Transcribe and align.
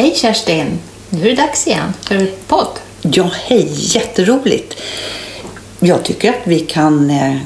Hej 0.00 0.14
Kerstin! 0.16 0.78
Nu 1.10 1.20
är 1.20 1.24
det 1.24 1.42
dags 1.42 1.66
igen 1.66 1.94
för 2.00 2.30
podd. 2.46 2.78
Ja, 3.02 3.30
hej! 3.34 3.68
Jätteroligt. 3.96 4.74
Jag 5.80 6.02
tycker 6.04 6.28
att 6.30 6.40
vi 6.44 6.60
kan 6.60 7.10
eh, 7.10 7.36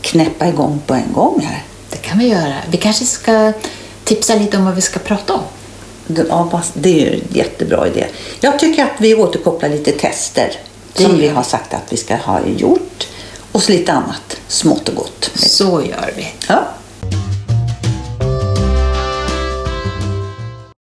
knäppa 0.00 0.48
igång 0.48 0.80
på 0.86 0.94
en 0.94 1.12
gång 1.12 1.40
här. 1.44 1.62
Det 1.90 1.96
kan 1.96 2.18
vi 2.18 2.28
göra. 2.28 2.54
Vi 2.70 2.76
kanske 2.76 3.04
ska 3.04 3.52
tipsa 4.04 4.34
lite 4.34 4.56
om 4.56 4.64
vad 4.64 4.74
vi 4.74 4.80
ska 4.80 4.98
prata 4.98 5.34
om. 5.34 5.40
Det- 6.06 6.26
Ja, 6.28 6.62
det 6.74 6.88
är 6.88 7.10
ju 7.10 7.14
en 7.14 7.28
jättebra 7.32 7.86
idé. 7.86 8.06
Jag 8.40 8.58
tycker 8.58 8.82
att 8.82 9.00
vi 9.00 9.14
återkopplar 9.14 9.68
lite 9.68 9.92
tester 9.92 10.52
Det 10.92 11.02
som 11.02 11.18
vi. 11.18 11.28
har 11.28 11.42
sagt 11.42 11.74
att 11.74 11.92
vi 11.92 11.96
ska 11.96 12.16
ha 12.16 12.40
gjort. 12.58 13.06
Och 13.52 13.62
så 13.62 13.72
lite 13.72 13.92
annat 13.92 14.36
smått 14.48 14.88
och 14.88 14.94
gott. 14.94 15.30
Så 15.34 15.64
gör 15.64 16.12
vi. 16.16 16.26
Ja. 16.48 16.64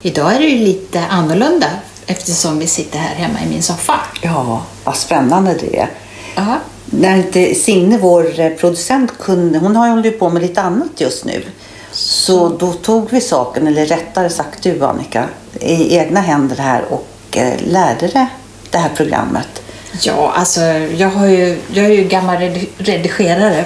Idag 0.03 0.35
är 0.35 0.39
det 0.39 0.45
ju 0.45 0.65
lite 0.65 1.05
annorlunda 1.09 1.67
eftersom 2.05 2.59
vi 2.59 2.67
sitter 2.67 2.99
här 2.99 3.15
hemma 3.15 3.39
i 3.45 3.49
min 3.49 3.63
soffa. 3.63 3.99
ja, 4.21 4.61
vad 4.83 4.95
spännande 4.95 5.53
det 5.53 5.79
är. 5.79 5.89
Ja. 6.35 6.57
När 6.85 7.17
inte 7.17 7.55
Signe, 7.55 7.97
vår 7.97 8.39
eh, 8.39 8.49
producent, 8.49 9.11
kunde, 9.19 9.59
hon 9.59 9.75
har 9.75 9.87
ju 9.87 9.91
hållit 9.93 10.19
på 10.19 10.29
med 10.29 10.41
lite 10.41 10.61
annat 10.61 10.89
just 10.97 11.25
nu. 11.25 11.43
Så 11.91 12.49
då 12.49 12.73
tog 12.73 13.11
vi 13.11 13.21
saken, 13.21 13.67
eller 13.67 13.85
rättare 13.85 14.29
sagt 14.29 14.63
du 14.63 14.85
Annika, 14.85 15.25
i 15.59 15.97
egna 15.97 16.21
händer 16.21 16.55
här 16.55 16.83
och 16.89 17.37
eh, 17.37 17.53
lärde 17.67 18.07
det, 18.07 18.27
det 18.69 18.77
här 18.77 18.89
programmet. 18.95 19.61
Ja, 20.01 20.33
alltså 20.35 20.61
jag, 20.97 21.09
har 21.09 21.27
ju, 21.27 21.59
jag 21.73 21.85
är 21.85 21.89
ju 21.89 22.03
gammal 22.03 22.35
redi- 22.35 22.67
redigerare 22.77 23.65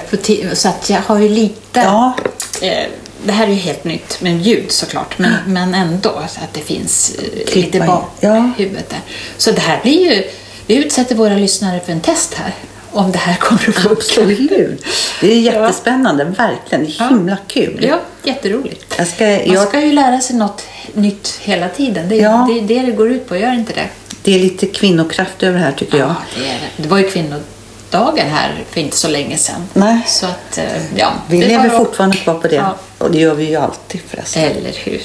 så 0.54 0.68
att 0.68 0.90
jag 0.90 1.00
har 1.06 1.18
ju 1.18 1.28
lite... 1.28 1.80
Ja. 1.80 2.14
Eh, 2.60 2.86
det 3.24 3.32
här 3.32 3.44
är 3.46 3.50
ju 3.50 3.54
helt 3.54 3.84
nytt 3.84 4.20
med 4.20 4.42
ljud 4.42 4.70
såklart, 4.72 5.18
men, 5.18 5.32
men 5.46 5.74
ändå 5.74 6.10
så 6.28 6.40
att 6.44 6.52
det 6.54 6.60
finns 6.60 7.14
eh, 7.18 7.46
Klippa 7.46 7.66
lite 7.66 7.80
bak 7.86 8.10
Ja. 8.20 8.50
huvudet 8.58 8.90
där. 8.90 9.00
Så 9.36 9.50
det 9.52 9.60
här 9.60 9.80
blir 9.82 10.12
ju... 10.14 10.24
Vi 10.66 10.76
utsätter 10.76 11.14
våra 11.14 11.34
lyssnare 11.34 11.80
för 11.80 11.92
en 11.92 12.00
test 12.00 12.34
här. 12.34 12.54
Om 12.92 13.12
det 13.12 13.18
här 13.18 13.36
kommer 13.36 13.68
att 13.68 13.74
funka. 13.74 13.90
Absolut. 13.90 14.84
Det 15.20 15.32
är 15.32 15.40
jättespännande, 15.40 16.24
verkligen. 16.24 16.84
Det 16.84 17.04
är 17.04 17.08
himla 17.08 17.36
kul. 17.46 17.86
Ja, 17.88 18.00
jätteroligt. 18.22 18.94
Jag 18.98 19.06
ska, 19.08 19.24
Man 19.24 19.52
jag, 19.52 19.68
ska 19.68 19.80
ju 19.80 19.92
lära 19.92 20.20
sig 20.20 20.36
något 20.36 20.62
nytt 20.92 21.38
hela 21.42 21.68
tiden. 21.68 22.08
Det 22.08 22.18
är 22.20 22.22
Ja. 22.22 22.48
det, 22.52 22.58
är 22.58 22.80
det 22.82 22.86
det 22.86 22.92
går 22.92 23.10
ut 23.10 23.28
på, 23.28 23.36
gör 23.36 23.52
inte 23.54 23.72
det? 23.72 23.88
det 24.22 24.34
är 24.34 24.38
lite 24.38 24.66
kvinnokraft 24.66 25.42
över 25.42 25.58
det 25.58 25.64
här 25.64 25.72
tycker 25.72 25.98
jag. 25.98 26.08
Ja, 26.08 26.14
det 26.36 26.46
är 26.48 26.52
det. 26.76 26.82
Det 26.82 26.88
var 26.88 26.98
ju 26.98 27.10
kvinnodagen 27.10 28.30
här 28.30 28.64
för 28.70 28.80
inte 28.80 28.96
så 28.96 29.08
länge 29.08 29.38
sedan. 29.38 29.68
Nej. 29.72 30.00
Så 30.06 30.26
att, 30.26 30.58
eh, 30.58 30.64
ja. 30.96 31.12
Vi 31.28 31.38
lever 31.38 31.68
fortfarande 31.68 32.16
kvar 32.16 32.34
på 32.34 32.48
det. 32.48 32.54
Ja. 32.54 32.76
Och 33.04 33.10
det 33.10 33.18
gör 33.18 33.34
vi 33.34 33.48
ju 33.48 33.56
alltid 33.56 34.00
förresten. 34.08 34.42
Eller 34.42 34.72
hur? 34.72 35.02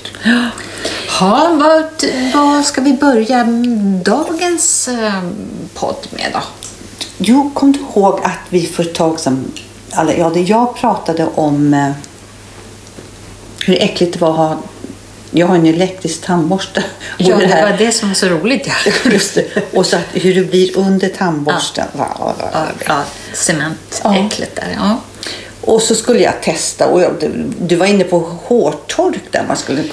Ha, 1.19 1.49
vad, 1.53 2.09
vad 2.33 2.65
ska 2.65 2.81
vi 2.81 2.93
börja 2.93 3.43
dagens 4.03 4.87
eh, 4.87 5.23
podd 5.73 6.07
med 6.09 6.29
då? 6.33 6.39
Jo, 7.17 7.51
kom 7.53 7.71
du 7.71 7.79
ihåg 7.79 8.19
att 8.23 8.39
vi 8.49 8.65
för 8.65 8.83
ett 8.83 8.93
tag 8.93 9.19
sedan, 9.19 9.51
eller 9.91 10.17
ja, 10.17 10.29
det 10.29 10.41
jag 10.41 10.75
pratade 10.75 11.27
om 11.35 11.73
eh, 11.73 11.91
hur 13.65 13.81
äckligt 13.81 14.13
det 14.13 14.19
var 14.19 14.31
att 14.31 14.37
ha, 14.37 14.57
jag 15.31 15.47
har 15.47 15.55
en 15.55 15.65
elektrisk 15.65 16.21
tandborste. 16.21 16.83
Och 17.13 17.21
Ja, 17.21 17.37
det 17.37 17.45
det 17.45 17.61
var 17.61 17.77
det 17.77 17.91
som 17.91 18.07
var 18.07 18.15
så 18.15 18.27
roligt. 18.27 18.67
Ja. 18.67 18.91
Just 19.11 19.35
det. 19.35 19.73
Och 19.73 19.85
så 19.85 19.95
att, 19.95 20.05
hur 20.13 20.35
det 20.35 20.41
blir 20.41 20.77
under 20.77 21.09
tandborsten. 21.09 21.87
Ja. 21.97 22.35
Ja, 22.53 22.67
ja, 22.87 23.03
cementäcklet 23.33 24.55
där. 24.55 24.75
Ja. 24.77 24.97
Och 25.61 25.81
så 25.81 25.95
skulle 25.95 26.19
jag 26.19 26.41
testa 26.41 26.87
och 26.87 27.01
jag, 27.01 27.13
du, 27.19 27.45
du 27.61 27.75
var 27.75 27.85
inne 27.85 28.03
på 28.03 28.19
hårtork 28.19 29.31
där 29.31 29.43
man 29.47 29.57
skulle... 29.57 29.83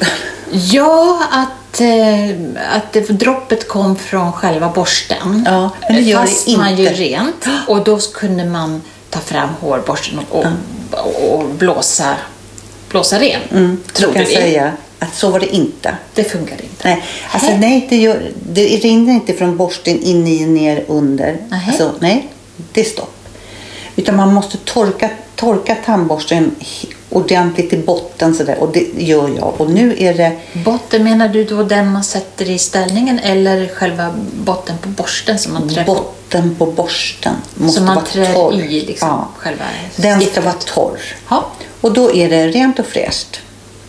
Ja, 0.51 1.23
att, 1.33 1.81
eh, 1.81 2.31
att 2.77 2.93
det, 2.93 3.01
droppet 3.01 3.69
kom 3.69 3.97
från 3.97 4.33
själva 4.33 4.69
borsten. 4.75 5.43
Ja, 5.47 5.71
men 5.89 5.97
det 5.97 6.03
gör 6.03 6.21
det 6.21 6.27
Fast 6.27 6.49
man 6.57 6.77
gör 6.77 6.91
inte. 6.91 7.03
rent. 7.03 7.47
Och 7.69 7.85
då 7.85 7.99
kunde 7.99 8.45
man 8.45 8.83
ta 9.11 9.21
fram 9.21 9.49
hårborsten 9.61 10.19
och, 10.31 10.47
och, 10.91 11.35
och 11.35 11.49
blåsa, 11.49 12.17
blåsa 12.89 13.19
ren. 13.19 13.41
Mm, 13.51 13.83
trodde 13.93 14.15
kan 14.15 14.25
vi. 14.25 14.35
säga 14.35 14.73
att 14.99 15.15
så 15.15 15.31
var 15.31 15.41
det 15.41 15.55
inte. 15.55 15.97
Det 16.15 16.25
funkade 16.25 16.63
inte. 16.63 16.89
Nej, 16.89 17.05
alltså, 17.31 17.51
Nej. 17.51 17.59
nej 17.59 17.87
det, 17.91 17.97
gör, 17.97 18.31
det 18.53 18.67
rinner 18.67 19.13
inte 19.13 19.33
från 19.33 19.57
borsten 19.57 20.03
in 20.03 20.27
i 20.27 20.47
ner 20.47 20.85
under. 20.89 21.37
Alltså, 21.69 21.93
nej, 22.01 22.29
det 22.73 22.81
är 22.81 22.85
stopp. 22.85 23.15
Utan 23.97 24.17
man 24.17 24.35
måste 24.35 24.57
torka, 24.57 25.11
torka 25.37 25.77
tandborsten 25.87 26.55
ordentligt 27.11 27.73
i 27.73 27.77
botten 27.77 28.35
sådär 28.35 28.59
och 28.59 28.73
det 28.73 28.87
gör 29.03 29.29
jag. 29.37 29.61
Och 29.61 29.71
nu 29.71 29.97
är 29.99 30.15
det 30.15 30.33
Botten, 30.53 31.05
menar 31.05 31.29
du 31.29 31.45
då 31.45 31.63
den 31.63 31.93
man 31.93 32.05
sätter 32.05 32.51
i 32.51 32.59
ställningen 32.59 33.19
eller 33.19 33.69
själva 33.69 34.15
botten 34.45 34.79
på 34.83 34.89
borsten 34.89 35.39
som 35.39 35.53
man 35.53 35.69
trär 35.69 35.85
på? 35.85 35.95
botten 35.95 36.55
på 36.59 36.67
borsten. 36.67 37.35
Måste 37.55 37.77
Som 37.77 37.87
man 37.87 37.95
vara 37.95 38.05
trär 38.07 38.35
torr. 38.35 38.55
i 38.55 38.81
liksom, 38.81 39.09
ja. 39.09 39.29
själva 39.37 39.65
Den 39.97 40.21
ska 40.21 40.41
vara 40.41 40.55
torr. 40.55 40.99
Ja, 41.31 41.47
Och 41.81 41.93
då 41.93 42.15
är 42.15 42.31
det 42.31 42.49
rent 42.49 42.79
och 42.79 42.87
fräscht. 42.87 43.41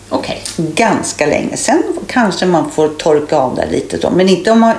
okej. 0.08 0.42
ganska 0.56 1.26
länge. 1.26 1.56
Sen 1.56 1.82
kanske 2.06 2.46
man 2.46 2.70
får 2.70 2.88
torka 2.88 3.36
av 3.36 3.54
där 3.56 3.68
lite 3.70 3.96
då. 3.96 4.10
Men 4.10 4.28
inte 4.28 4.50
om 4.50 4.60
man 4.60 4.74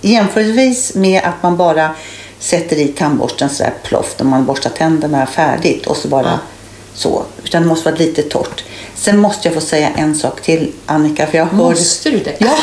jämförelsevis 0.00 0.94
med 0.94 1.22
att 1.24 1.42
man 1.42 1.56
bara 1.56 1.90
sätter 2.38 2.76
i 2.76 2.88
tandborsten 2.88 3.50
sådär 3.50 3.74
ploff 3.82 4.14
när 4.18 4.26
man 4.26 4.44
borstar 4.44 4.70
tänderna 4.70 5.26
färdigt 5.26 5.86
och 5.86 5.96
så 5.96 6.08
bara 6.08 6.26
Ja. 6.26 6.38
så. 6.94 7.22
Utan 7.44 7.62
det 7.62 7.68
måste 7.68 7.90
vara 7.90 7.98
lite 7.98 8.22
torrt. 8.22 8.64
Sen 8.94 9.18
måste 9.18 9.48
jag 9.48 9.54
få 9.54 9.60
säga 9.60 9.88
en 9.96 10.14
sak 10.14 10.40
till 10.42 10.72
Annika. 10.86 11.26
För 11.26 11.38
jag 11.38 11.46
hörde... 11.46 11.62
Måste 11.62 12.10
du 12.10 12.18
det? 12.18 12.36
Ja. 12.38 12.56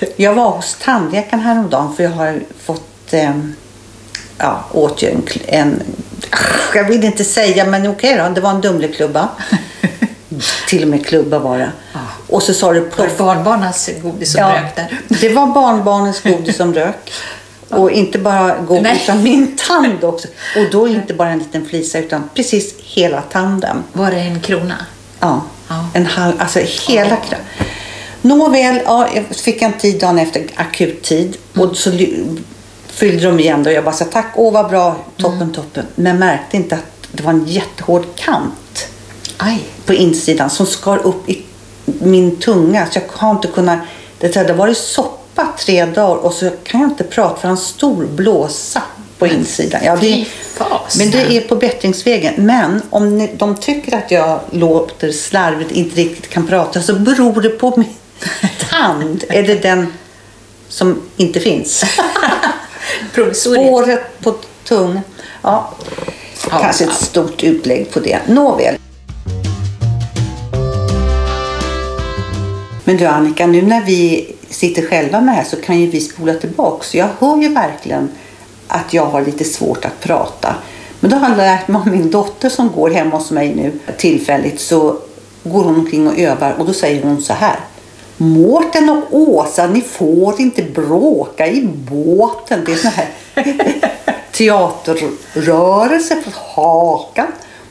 jag 0.16 0.34
var 0.34 0.50
hos 0.50 0.76
tandläkaren 0.84 1.42
häromdagen 1.42 1.96
för 1.96 2.02
jag 2.02 2.10
har 2.10 2.40
fått 2.64 3.12
eh, 3.12 3.30
ja, 4.38 4.64
åt 4.72 5.02
en, 5.02 5.22
en 5.46 5.82
jag 6.74 6.84
vill 6.84 7.04
inte 7.04 7.24
säga 7.24 7.64
men 7.64 7.86
okej 7.86 8.16
då, 8.16 8.28
det 8.28 8.40
var 8.40 8.50
en 8.50 8.60
Dumleklubba. 8.60 9.28
Till 10.68 10.82
och 10.82 10.88
med 10.88 11.06
klubba 11.06 11.38
var 11.38 11.58
det. 11.58 11.70
Ja. 11.92 12.00
Och 12.28 12.42
så 12.42 12.54
sa 12.54 12.72
det 12.72 12.80
Var 12.80 13.06
det 13.06 13.18
barnbarnens 13.18 13.90
godis 14.02 14.32
som 14.32 14.42
rök 14.42 14.76
där? 14.76 15.00
Det 15.08 15.28
var 15.28 15.46
barnbarnens 15.46 16.20
godis 16.22 16.56
som 16.56 16.74
rök. 16.74 17.12
Och 17.70 17.90
inte 17.90 18.18
bara 18.18 18.56
godis 18.58 18.82
Nej. 18.82 19.00
utan 19.04 19.22
min 19.22 19.56
tand 19.68 20.04
också. 20.04 20.28
Och 20.56 20.70
då 20.72 20.88
inte 20.88 21.14
bara 21.14 21.30
en 21.30 21.38
liten 21.38 21.66
flisa 21.68 21.98
utan 21.98 22.28
precis 22.34 22.74
hela 22.82 23.20
tanden. 23.22 23.84
Var 23.92 24.10
det 24.10 24.16
en 24.20 24.40
krona? 24.40 24.74
Ja, 25.20 25.42
Ja. 25.68 25.86
en 25.94 26.06
halv, 26.06 26.32
alltså 26.38 26.58
hela 26.88 27.10
Ja. 27.10 27.16
kroppen. 27.16 27.38
Nåväl, 28.22 28.80
ja, 28.84 29.08
jag 29.14 29.24
fick 29.36 29.62
en 29.62 29.72
tid 29.72 30.00
dagen 30.00 30.18
efter, 30.18 30.42
akut 30.54 31.02
tid. 31.02 31.36
Mm. 31.56 31.68
Och 31.68 31.76
så 31.76 31.90
fyllde 32.86 33.24
de 33.26 33.40
igen 33.40 33.62
då. 33.62 33.70
Jag 33.70 33.84
bara 33.84 33.94
sa 33.94 34.04
tack, 34.04 34.32
åh 34.34 34.52
vad 34.52 34.70
bra, 34.70 34.96
toppen, 35.16 35.36
Mm. 35.42 35.52
toppen. 35.54 35.86
Men 35.94 36.18
märkte 36.18 36.56
inte 36.56 36.74
att 36.74 37.08
det 37.12 37.22
var 37.22 37.30
en 37.32 37.46
jättehård 37.46 38.04
kant 38.16 38.88
Aj. 39.36 39.58
på 39.86 39.94
insidan 39.94 40.50
som 40.50 40.66
skar 40.66 40.98
upp 41.06 41.28
i 41.28 41.42
min 41.84 42.36
tunga. 42.36 42.86
Så 42.90 42.98
jag 42.98 43.02
har 43.18 43.30
inte 43.30 43.48
kunnat, 43.48 43.78
det 44.18 44.36
hade 44.36 44.52
varit 44.52 44.78
soppa 44.78 45.18
tre 45.58 45.84
dagar 45.84 46.16
och 46.16 46.32
så 46.32 46.50
kan 46.64 46.80
jag 46.80 46.90
inte 46.90 47.04
prata 47.04 47.40
för 47.40 47.48
en 47.48 47.56
stor 47.56 48.06
blåsa 48.06 48.82
på 49.18 49.26
insidan. 49.26 49.80
Ja, 49.84 49.96
det, 49.96 50.26
men 50.98 51.10
det 51.10 51.36
är 51.36 51.40
på 51.40 51.56
bättringsvägen. 51.56 52.34
Men 52.46 52.82
om 52.90 53.18
ni, 53.18 53.30
de 53.36 53.56
tycker 53.56 53.96
att 53.96 54.10
jag 54.10 54.40
låter 54.50 55.12
slarvigt, 55.12 55.70
inte 55.70 55.96
riktigt 55.96 56.30
kan 56.30 56.46
prata 56.46 56.82
så 56.82 56.94
beror 56.94 57.40
det 57.40 57.48
på 57.48 57.74
min 57.76 57.94
tand. 58.70 59.24
Är 59.28 59.42
det 59.42 59.62
den 59.62 59.92
som 60.68 61.02
inte 61.16 61.40
finns? 61.40 61.84
Spåret 63.34 64.20
på 64.20 64.34
tung. 64.64 65.00
Ja, 65.42 65.74
Ja, 66.50 66.58
kanske 66.58 66.84
ja. 66.84 66.90
ett 66.90 66.96
stort 66.96 67.42
utlägg 67.42 67.90
på 67.90 68.00
det. 68.00 68.18
Nåväl. 68.28 68.74
Men 72.84 72.96
du 72.96 73.06
Annika, 73.06 73.46
nu 73.46 73.62
när 73.62 73.84
vi 73.84 74.34
sitter 74.58 74.82
själva 74.82 75.20
med 75.20 75.34
här 75.34 75.44
så 75.44 75.56
kan 75.56 75.80
ju 75.80 75.86
vi 75.86 76.00
spola 76.00 76.34
tillbaka. 76.34 76.84
Så 76.84 76.96
jag 76.96 77.08
hör 77.18 77.42
ju 77.42 77.48
verkligen 77.48 78.08
att 78.68 78.94
jag 78.94 79.06
har 79.06 79.22
lite 79.24 79.44
svårt 79.44 79.84
att 79.84 80.00
prata. 80.00 80.54
Men 81.00 81.10
då 81.10 81.16
har 81.16 81.28
jag 81.28 81.36
lärt 81.36 81.68
mig 81.68 81.80
av 81.80 81.88
min 81.88 82.10
dotter 82.10 82.48
som 82.48 82.72
går 82.72 82.90
hemma 82.90 83.16
hos 83.16 83.30
mig 83.30 83.54
nu 83.54 83.72
tillfälligt 83.98 84.60
så 84.60 84.96
går 85.42 85.64
hon 85.64 85.74
omkring 85.74 86.08
och 86.08 86.18
övar 86.18 86.54
och 86.58 86.66
då 86.66 86.72
säger 86.72 87.02
hon 87.02 87.22
så 87.22 87.32
här. 87.32 87.56
Mårten 88.16 88.90
och 88.90 89.02
Åsa, 89.10 89.66
ni 89.66 89.80
får 89.80 90.40
inte 90.40 90.62
bråka 90.62 91.46
i 91.46 91.68
båten. 91.90 92.64
Det 92.66 92.72
är 92.72 92.76
sån 92.76 92.90
här 92.90 93.08
teaterrörelse 94.32 96.16
för 96.22 96.32
hakan. 96.54 97.26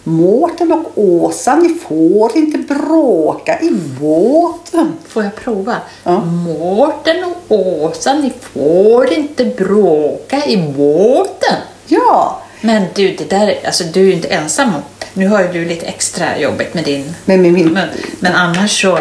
Mårten 0.08 0.72
och 0.72 0.92
Åsa, 0.96 1.56
ni 1.56 1.70
får 1.70 2.38
inte 2.38 2.58
bråka 2.58 3.60
i 3.60 3.72
båten. 4.00 4.94
Får 5.08 5.24
jag 5.24 5.36
prova? 5.36 5.76
Ja. 6.04 6.20
Mårten 6.20 7.24
och 7.24 7.58
Åsa, 7.58 8.14
ni 8.14 8.34
får 8.54 9.14
inte 9.14 9.46
bråka 9.46 10.46
i 10.46 10.58
båten. 10.58 11.56
Ja, 11.86 12.42
Men 12.62 12.86
du, 12.96 13.16
det 13.16 13.30
där, 13.30 13.60
alltså, 13.66 13.84
du 13.84 14.02
är 14.02 14.06
ju 14.06 14.14
inte 14.14 14.28
ensam. 14.28 14.72
Nu 15.14 15.28
har 15.28 15.42
ju 15.42 15.48
du 15.48 15.66
lite 15.66 15.86
extra 15.86 16.40
jobbigt 16.40 16.74
med 16.74 16.84
din 16.84 17.16
men 17.26 17.42
med 17.42 17.54
min... 17.54 17.74
mun. 17.74 17.88
Men 18.20 18.34
annars 18.36 18.82
så 18.82 19.00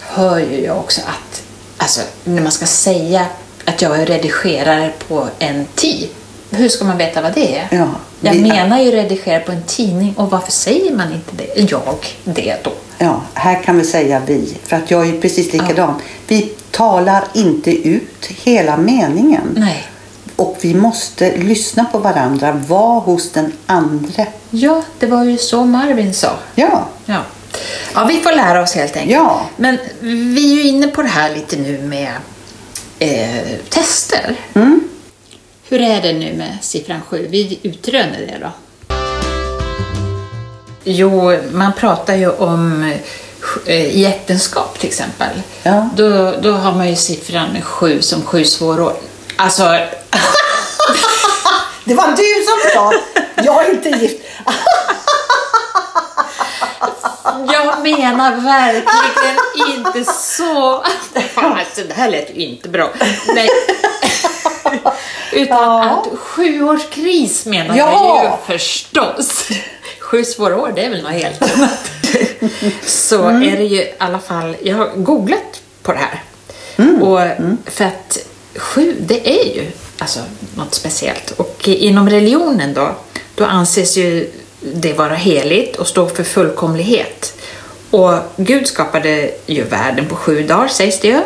hör 0.00 0.38
ju 0.38 0.64
jag 0.64 0.78
också 0.78 1.00
att 1.00 1.42
alltså, 1.76 2.00
när 2.24 2.42
man 2.42 2.52
ska 2.52 2.66
säga 2.66 3.26
att 3.64 3.82
jag 3.82 4.00
är 4.00 4.06
redigerare 4.06 4.92
på 5.08 5.26
en 5.38 5.66
tid, 5.74 6.08
hur 6.50 6.68
ska 6.68 6.84
man 6.84 6.96
veta 6.98 7.22
vad 7.22 7.34
det 7.34 7.56
är? 7.58 7.68
Ja, 7.70 7.88
jag 8.20 8.32
vi- 8.32 8.42
menar 8.42 8.78
ju 8.80 8.90
redigera 8.90 9.40
på 9.40 9.52
en 9.52 9.62
tidning 9.62 10.14
och 10.16 10.30
varför 10.30 10.52
säger 10.52 10.94
man 10.96 11.12
inte 11.12 11.30
det? 11.36 11.70
Jag 11.70 11.96
det 12.24 12.56
då? 12.64 12.72
Ja, 12.98 13.22
här 13.34 13.62
kan 13.62 13.78
vi 13.78 13.84
säga 13.84 14.22
vi, 14.26 14.56
för 14.66 14.76
att 14.76 14.90
jag 14.90 15.08
är 15.08 15.20
precis 15.20 15.52
likadan. 15.52 15.94
Vi 16.26 16.52
talar 16.70 17.24
inte 17.34 17.70
ut 17.88 18.26
hela 18.26 18.76
meningen. 18.76 19.54
Nej. 19.56 19.86
Och 20.36 20.56
vi 20.60 20.74
måste 20.74 21.36
lyssna 21.36 21.84
på 21.84 21.98
varandra, 21.98 22.52
vara 22.68 23.00
hos 23.00 23.32
den 23.32 23.52
andra. 23.66 24.26
Ja, 24.50 24.82
det 24.98 25.06
var 25.06 25.24
ju 25.24 25.38
så 25.38 25.64
Marvin 25.64 26.14
sa. 26.14 26.30
Ja, 26.54 26.88
Ja. 27.06 27.18
ja, 27.94 28.04
vi 28.04 28.20
får 28.20 28.32
lära 28.32 28.62
oss 28.62 28.74
helt 28.74 28.96
enkelt. 28.96 29.12
Ja. 29.12 29.40
Men 29.56 29.78
vi 30.00 30.52
är 30.52 30.54
ju 30.62 30.68
inne 30.68 30.86
på 30.88 31.02
det 31.02 31.08
här 31.08 31.34
lite 31.34 31.56
nu 31.56 31.78
med 31.82 32.08
eh, 32.98 33.44
tester. 33.68 34.36
Mm. 34.54 34.87
Hur 35.70 35.80
är 35.80 36.02
det 36.02 36.12
nu 36.12 36.32
med 36.32 36.58
siffran 36.60 37.00
7? 37.08 37.26
Vi 37.30 37.58
utröner 37.62 38.18
det 38.18 38.38
då. 38.40 38.50
Jo, 40.84 41.38
man 41.52 41.72
pratar 41.72 42.16
ju 42.16 42.30
om 42.30 42.92
eh, 43.66 43.86
i 43.86 44.06
äktenskap 44.06 44.78
till 44.78 44.88
exempel. 44.88 45.42
Ja. 45.62 45.88
Då, 45.96 46.34
då 46.42 46.52
har 46.52 46.72
man 46.72 46.88
ju 46.88 46.96
siffran 46.96 47.62
7 47.62 48.02
som 48.02 48.22
sju 48.22 48.44
svåra 48.44 48.84
år. 48.84 48.96
Alltså, 49.36 49.62
det 51.84 51.94
var 51.94 52.08
du 52.08 52.44
som 52.44 52.70
sa. 52.74 52.92
Jag 53.44 53.66
är 53.66 53.70
inte 53.70 53.88
gift. 53.88 54.22
Jag 57.52 57.82
menar 57.82 58.36
verkligen 58.36 59.38
inte 59.76 60.12
så. 60.12 60.84
Fan, 61.34 61.52
alltså, 61.58 61.80
det 61.88 61.94
här 61.94 62.10
lät 62.10 62.36
ju 62.36 62.40
inte 62.42 62.68
bra. 62.68 62.90
Nej. 63.34 63.48
Utan 65.32 65.58
Ja. 65.58 65.82
att 66.12 66.18
sjuårskris 66.18 67.46
menar 67.46 67.76
Ja. 67.76 67.92
jag 67.92 68.24
ju 68.24 68.58
förstås. 68.58 69.48
Sju 70.00 70.24
svåra 70.24 70.56
år, 70.60 70.72
det 70.76 70.84
är 70.84 70.90
väl 70.90 71.02
något 71.02 71.12
helt 71.12 71.42
annat. 71.42 71.90
Så 72.86 73.28
är 73.28 73.56
det 73.56 73.64
ju 73.64 73.76
i 73.80 73.92
alla 73.98 74.18
fall, 74.18 74.56
jag 74.62 74.76
har 74.76 74.86
googlat 74.96 75.60
på 75.82 75.92
det 75.92 75.98
här. 75.98 76.22
Och 77.02 77.20
För 77.72 77.84
att 77.84 78.18
sju, 78.56 78.96
det 79.00 79.28
är 79.40 79.54
ju 79.54 79.66
alltså 79.98 80.20
något 80.56 80.74
speciellt. 80.74 81.30
Och 81.30 81.68
inom 81.68 82.10
religionen 82.10 82.74
då, 82.74 82.90
då 83.34 83.44
anses 83.44 83.96
ju 83.96 84.30
det 84.60 84.92
vara 84.92 85.14
heligt 85.14 85.76
och 85.76 85.86
stå 85.86 86.06
för 86.08 86.24
fullkomlighet. 86.24 87.32
Och 87.90 88.14
Gud 88.36 88.66
skapade 88.66 89.30
ju 89.46 89.62
världen 89.64 90.06
på 90.06 90.16
sju 90.16 90.42
dagar, 90.42 90.68
sägs 90.68 91.00
det 91.00 91.08
ju. 91.08 91.20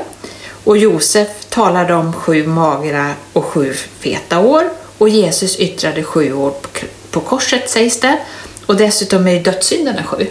Och 0.64 0.79
Josef 0.79 1.29
talade 1.49 1.94
om 1.94 2.12
sju 2.12 2.47
magra 2.47 3.14
och 3.32 3.44
sju 3.44 3.75
feta 3.75 4.38
år. 4.38 4.70
Och 4.99 5.09
Jesus 5.09 5.59
yttrade 5.59 6.03
sju 6.03 6.32
år 6.32 6.55
på, 7.11 7.20
korset, 7.20 7.70
sägs 7.70 8.00
det. 8.00 8.19
Och 8.67 8.76
dessutom 8.76 9.26
är 9.26 9.32
ju 9.32 9.38
dödssynderna 9.38 10.03
sju. 10.03 10.26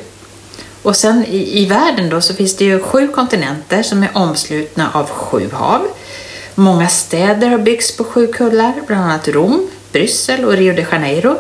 Och 0.83 0.95
sen 0.95 1.25
i, 1.25 1.61
i 1.61 1.65
världen 1.65 2.09
då 2.09 2.21
så 2.21 2.33
finns 2.33 2.55
det 2.55 2.65
ju 2.65 2.79
sju 2.79 3.07
kontinenter 3.07 3.83
som 3.83 4.03
är 4.03 4.09
omslutna 4.13 4.91
av 4.93 5.09
sju 5.09 5.49
hav. 5.53 5.87
Många 6.55 6.87
städer 6.87 7.49
har 7.49 7.57
byggts 7.57 7.97
på 7.97 8.03
sju 8.03 8.27
kullar, 8.27 8.73
bland 8.87 9.03
annat 9.03 9.27
Rom, 9.27 9.69
Bryssel 9.91 10.45
och 10.45 10.53
Rio 10.53 10.73
de 10.73 10.85
Janeiro. 10.91 11.37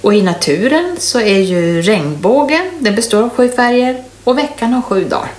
Och 0.00 0.14
i 0.14 0.22
naturen 0.22 0.96
så 0.98 1.20
är 1.20 1.38
ju 1.38 1.82
regnbågen, 1.82 2.70
den 2.78 2.94
består 2.94 3.22
av 3.22 3.30
sju 3.30 3.48
färger 3.48 4.04
och 4.24 4.38
veckan 4.38 4.72
har 4.72 4.82
sju 4.82 5.04
dagar. 5.04 5.32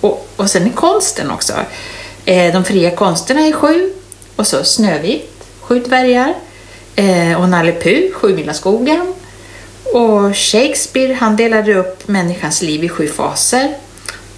Och, 0.00 0.28
och 0.36 0.50
sen 0.50 0.66
i 0.66 0.70
konsten 0.70 1.30
också. 1.30 1.52
Eh, 2.24 2.52
de 2.52 2.64
fria 2.64 2.90
konsterna 2.90 3.40
är 3.40 3.52
sju 3.52 3.92
och 4.36 4.46
så 4.46 4.64
Snövit, 4.64 5.44
sju 5.60 5.80
dvärgar. 5.80 6.34
Eh, 6.96 7.40
och 7.40 7.48
Nalle 7.48 7.72
Puh, 7.72 8.12
Sjumilaskogen. 8.12 9.14
Och 9.84 10.36
Shakespeare 10.36 11.12
han 11.12 11.36
delade 11.36 11.74
upp 11.74 12.08
människans 12.08 12.62
liv 12.62 12.84
i 12.84 12.88
sju 12.88 13.08
faser. 13.08 13.74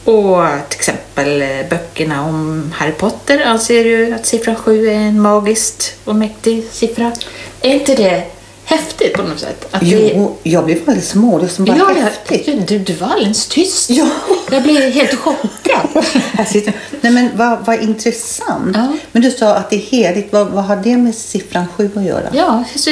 Och 0.04 0.44
till 0.68 0.78
exempel 0.78 1.42
eh, 1.42 1.48
böckerna 1.70 2.24
om 2.24 2.72
Harry 2.76 2.92
Potter 2.92 3.44
anser 3.46 3.84
ju 3.84 4.14
att 4.14 4.26
siffran 4.26 4.56
sju 4.56 4.88
är 4.88 4.94
en 4.94 5.20
magiskt 5.20 5.94
och 6.04 6.16
mäktig 6.16 6.64
siffra. 6.70 7.12
Är 7.60 7.74
inte 7.74 7.94
det 7.94 8.24
häftigt 8.64 9.12
på 9.12 9.22
något 9.22 9.38
sätt? 9.40 9.66
Att 9.70 9.80
det... 9.80 9.86
Jo, 9.86 10.36
jag 10.42 10.64
blev 10.64 10.78
alldeles 10.86 11.14
mållös. 11.14 11.58
Vad 11.58 11.68
Ja, 11.78 11.94
häftigt. 12.00 12.48
jag, 12.48 12.66
du, 12.66 12.78
du 12.78 12.92
var 12.94 13.06
alldeles 13.08 13.46
tyst. 13.46 13.90
Ja. 13.90 14.06
Jag 14.50 14.62
blev 14.62 14.80
helt 14.92 15.14
chockad. 15.18 15.88
Nej, 17.00 17.12
men 17.12 17.30
vad, 17.36 17.66
vad 17.66 17.82
intressant. 17.82 18.70
Ja. 18.76 18.92
Men 19.12 19.22
du 19.22 19.30
sa 19.30 19.54
att 19.54 19.70
det 19.70 19.76
är 19.76 19.80
heligt. 19.80 20.32
Vad, 20.32 20.46
vad 20.48 20.64
har 20.64 20.76
det 20.76 20.96
med 20.96 21.14
siffran 21.14 21.64
sju 21.76 21.90
att 21.96 22.04
göra? 22.04 22.28
Ja, 22.32 22.64
så 22.76 22.90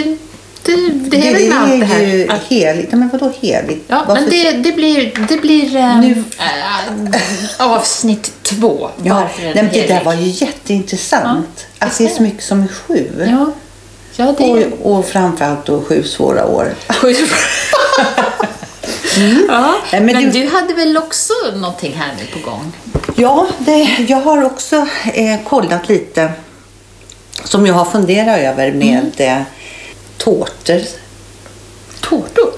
det, 0.64 0.76
det 0.92 1.28
är 1.28 1.32
väl 1.32 1.48
med 1.48 1.58
allt 1.58 1.80
det 1.80 1.86
här. 1.86 2.02
ju 2.02 2.28
att- 2.28 2.42
heligt. 2.48 2.88
Ja, 2.90 2.96
men 2.96 3.08
vadå 3.08 3.32
heligt? 3.40 3.84
Ja, 3.88 4.04
Varför- 4.08 4.22
men 4.22 4.30
det, 4.30 4.52
det 4.52 4.72
blir, 4.72 5.26
det 5.28 5.36
blir 5.36 5.76
ehm, 5.76 6.00
Nu- 6.00 6.24
äh, 6.38 7.66
avsnitt 7.72 8.32
två. 8.42 8.90
Ja, 9.02 9.14
Varför 9.14 9.42
nej, 9.42 9.54
den 9.54 9.64
men 9.64 9.74
det 9.74 9.84
är 9.84 9.88
där 9.88 10.04
var 10.04 10.14
ju 10.14 10.26
jätteintressant. 10.26 11.66
Ja, 11.78 11.86
att 11.86 11.98
det 11.98 12.04
är 12.04 12.08
så 12.08 12.14
är 12.14 12.18
det. 12.18 12.24
mycket 12.24 12.44
som 12.44 12.62
är 12.62 12.68
sju. 12.68 13.26
Ja, 13.30 13.52
ja 14.16 14.34
det. 14.38 14.66
Och, 14.66 14.96
och 14.98 15.06
framförallt 15.06 15.66
då 15.66 15.80
sju 15.82 16.02
svåra 16.02 16.46
år. 16.46 16.74
ja, 19.48 19.74
Nej, 19.92 20.00
men 20.00 20.06
men 20.06 20.30
du- 20.30 20.30
du... 20.42 20.48
hade 20.48 20.74
väl 20.74 20.96
också 20.96 21.32
någonting 21.54 21.92
här 21.96 22.14
nu 22.18 22.40
på 22.40 22.50
gång? 22.50 22.72
Ja, 23.16 23.46
det, 23.58 23.88
jag 24.08 24.16
har 24.20 24.44
också 24.44 24.86
eh, 25.14 25.40
kollat 25.48 25.88
lite 25.88 26.32
som 27.44 27.66
jag 27.66 27.74
har 27.74 27.84
funderat 27.84 28.38
över 28.38 28.72
med 28.72 29.10
Mm. 29.18 29.38
eh, 29.38 29.42
tårtor. 30.16 30.80
Tårtor? 32.00 32.52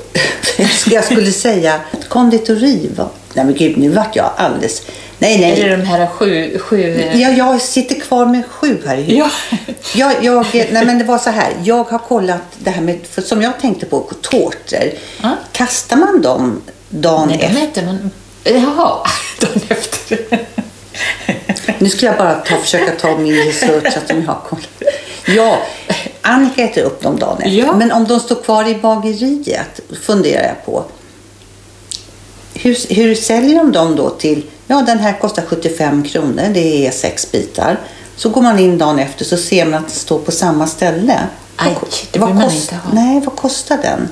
jag 0.91 1.05
skulle 1.05 1.33
säga 1.33 1.81
konditori. 2.09 2.91
Nej 3.35 3.45
men 3.45 3.55
gud, 3.55 3.79
nu 3.79 3.89
vart 3.89 4.17
jag 4.17 4.31
alldeles... 4.37 4.83
Nej, 5.19 5.38
nej. 5.38 5.61
Är 5.61 5.69
det 5.70 5.76
de 5.76 5.82
här 5.82 6.06
sju... 6.06 6.58
sju 6.58 7.11
Ja, 7.14 7.31
jag 7.31 7.61
sitter 7.61 8.00
kvar 8.00 8.26
med 8.26 8.46
sju 8.46 8.82
här 8.87 8.96
i 8.96 9.02
huvudet. 9.02 9.32
Ja. 9.94 10.12
Jag, 10.22 10.25
jag, 10.25 10.46
nej 10.72 10.87
men 10.87 10.99
det 10.99 11.05
var 11.05 11.19
så 11.19 11.31
här. 11.31 11.52
Jag 11.64 11.84
har 11.84 11.99
kollat 11.99 12.43
det 12.58 12.70
här 12.70 12.82
med, 12.82 12.99
för 13.11 13.22
som 13.22 13.43
jag 13.43 13.61
tänkte 13.61 13.87
på, 13.87 14.00
tårtor. 14.20 14.90
Ja. 15.22 15.37
Kastar 15.52 15.96
man 15.96 16.22
dem 16.22 16.62
dagen 16.88 17.28
Nej, 17.28 17.38
de 17.38 17.44
efter? 17.44 17.62
äter 17.62 17.87
man... 17.87 18.11
Jaha, 18.44 19.06
dagen 19.40 19.61
efter. 19.69 20.19
Nu 21.78 21.90
ska 21.90 22.06
jag 22.06 22.16
bara 22.16 22.34
ta, 22.34 22.56
försöka 22.56 22.93
ta 22.93 23.16
min 23.16 23.37
research 23.37 23.92
så 23.92 23.99
att 23.99 24.09
jag 24.11 24.16
har 24.16 24.40
koll. 24.49 24.66
Ja, 25.26 25.59
Annika 26.23 26.64
äter 26.64 26.83
upp 26.83 27.02
dem 27.02 27.18
dagen 27.18 27.37
efter. 27.38 27.50
Ja. 27.50 27.76
Men 27.76 27.92
om 27.92 28.04
de 28.04 28.21
står 28.21 28.42
kvar 28.42 28.68
i 28.68 28.75
bageriet 28.75 29.80
funderar 30.02 30.42
jag 30.42 30.66
på. 30.66 30.85
Hur, 32.54 32.94
hur 32.94 33.14
säljer 33.14 33.56
de 33.56 33.73
dem 33.73 33.97
då 33.97 34.11
till, 34.11 34.42
ja 34.66 34.83
den 34.83 34.99
här 34.99 35.18
kostar 35.21 35.42
75 35.42 36.02
kronor, 36.04 36.42
det 36.54 36.87
är 36.87 36.90
sex 36.90 37.33
bitar. 37.33 37.80
Så 38.16 38.28
går 38.28 38.42
man 38.42 38.59
in 38.59 38.78
dagen 38.78 38.99
efter 38.99 39.25
så 39.25 39.37
ser 39.37 39.64
man 39.64 39.75
att 39.75 39.88
det 39.88 39.94
står 39.94 40.18
på 40.18 40.33
samma 40.33 40.66
ställe. 40.66 41.18
Aj, 41.56 41.76
det 42.12 42.18
vill 42.18 42.35
man 42.35 42.50
inte 42.50 42.75
ha. 42.75 42.90
Nej, 42.92 43.21
vad 43.25 43.37
kostar 43.37 43.78
den? 43.83 44.09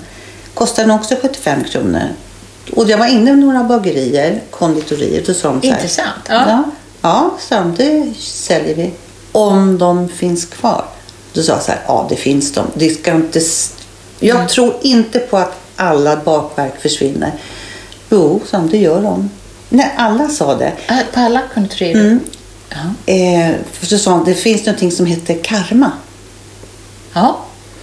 Kostar 0.54 0.82
den 0.82 0.90
också 0.90 1.14
75 1.22 1.64
kronor? 1.64 2.08
Och 2.76 2.90
jag 2.90 2.98
var 2.98 3.06
inne 3.06 3.30
i 3.30 3.36
några 3.36 3.64
bagerier, 3.64 4.40
konditorier, 4.50 5.30
och 5.30 5.36
sa 5.36 5.48
de 5.52 5.60
så 5.60 5.66
här. 5.66 5.74
Intressant, 5.74 6.08
ja. 6.28 6.44
ja. 6.48 6.62
Ja, 7.02 7.30
sa 7.48 7.58
de, 7.60 7.74
det 7.74 8.12
säljer 8.20 8.74
vi. 8.74 8.92
Om 9.32 9.78
de 9.78 10.08
finns 10.08 10.44
kvar. 10.44 10.84
Då 11.32 11.42
sa 11.42 11.52
jag 11.52 11.62
så 11.62 11.70
här, 11.72 11.80
ja 11.86 12.06
det 12.08 12.16
finns 12.16 12.52
de. 12.52 12.66
Det 12.74 12.90
ska 12.90 13.12
inte... 13.14 13.40
Jag 14.18 14.36
Mm. 14.36 14.48
tror 14.48 14.74
inte 14.82 15.18
på 15.18 15.36
att 15.38 15.52
alla 15.76 16.16
bakverk 16.16 16.80
försvinner. 16.82 17.32
Jo, 18.10 18.40
sa 18.46 18.56
de, 18.58 18.68
det 18.70 18.78
gör 18.78 19.02
de. 19.02 19.30
Nej, 19.72 19.92
alla 19.96 20.28
sa 20.28 20.54
det. 20.54 20.72
Äh, 20.88 20.96
På 21.14 21.20
alla 21.20 21.40
konditorier? 21.54 21.94
Mm. 22.00 22.20
Ja. 22.68 23.12
Eh, 23.12 23.50
för 23.72 23.86
så 23.86 23.98
sa 23.98 24.10
de, 24.10 24.24
det 24.24 24.34
finns 24.34 24.66
någonting 24.66 24.90
som 24.92 25.06
heter 25.06 25.38
karma. 25.42 25.92
ja, 27.12 27.38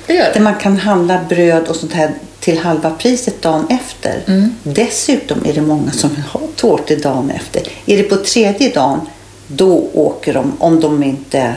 det 0.08 0.14
gör 0.14 0.24
Där 0.26 0.34
det. 0.34 0.40
man 0.40 0.56
kan 0.56 0.78
handla 0.78 1.20
bröd 1.30 1.68
och 1.68 1.76
sånt 1.76 1.94
här 1.94 2.12
till 2.40 2.60
halva 2.60 2.90
priset 2.92 3.42
dagen 3.42 3.68
efter. 3.70 4.24
Mm. 4.28 4.56
Dessutom 4.64 5.46
är 5.46 5.54
det 5.54 5.62
många 5.62 5.92
som 5.92 6.10
vill 6.10 6.24
ha 6.24 6.42
tårtor 6.56 6.96
dagen 6.96 7.32
efter. 7.32 7.62
Är 7.86 7.98
det 7.98 8.04
på 8.04 8.16
tredje 8.16 8.74
dagen, 8.74 9.00
då 9.48 9.90
åker 9.94 10.34
de 10.34 10.54
om 10.60 10.80
de 10.80 11.04
inte... 11.04 11.56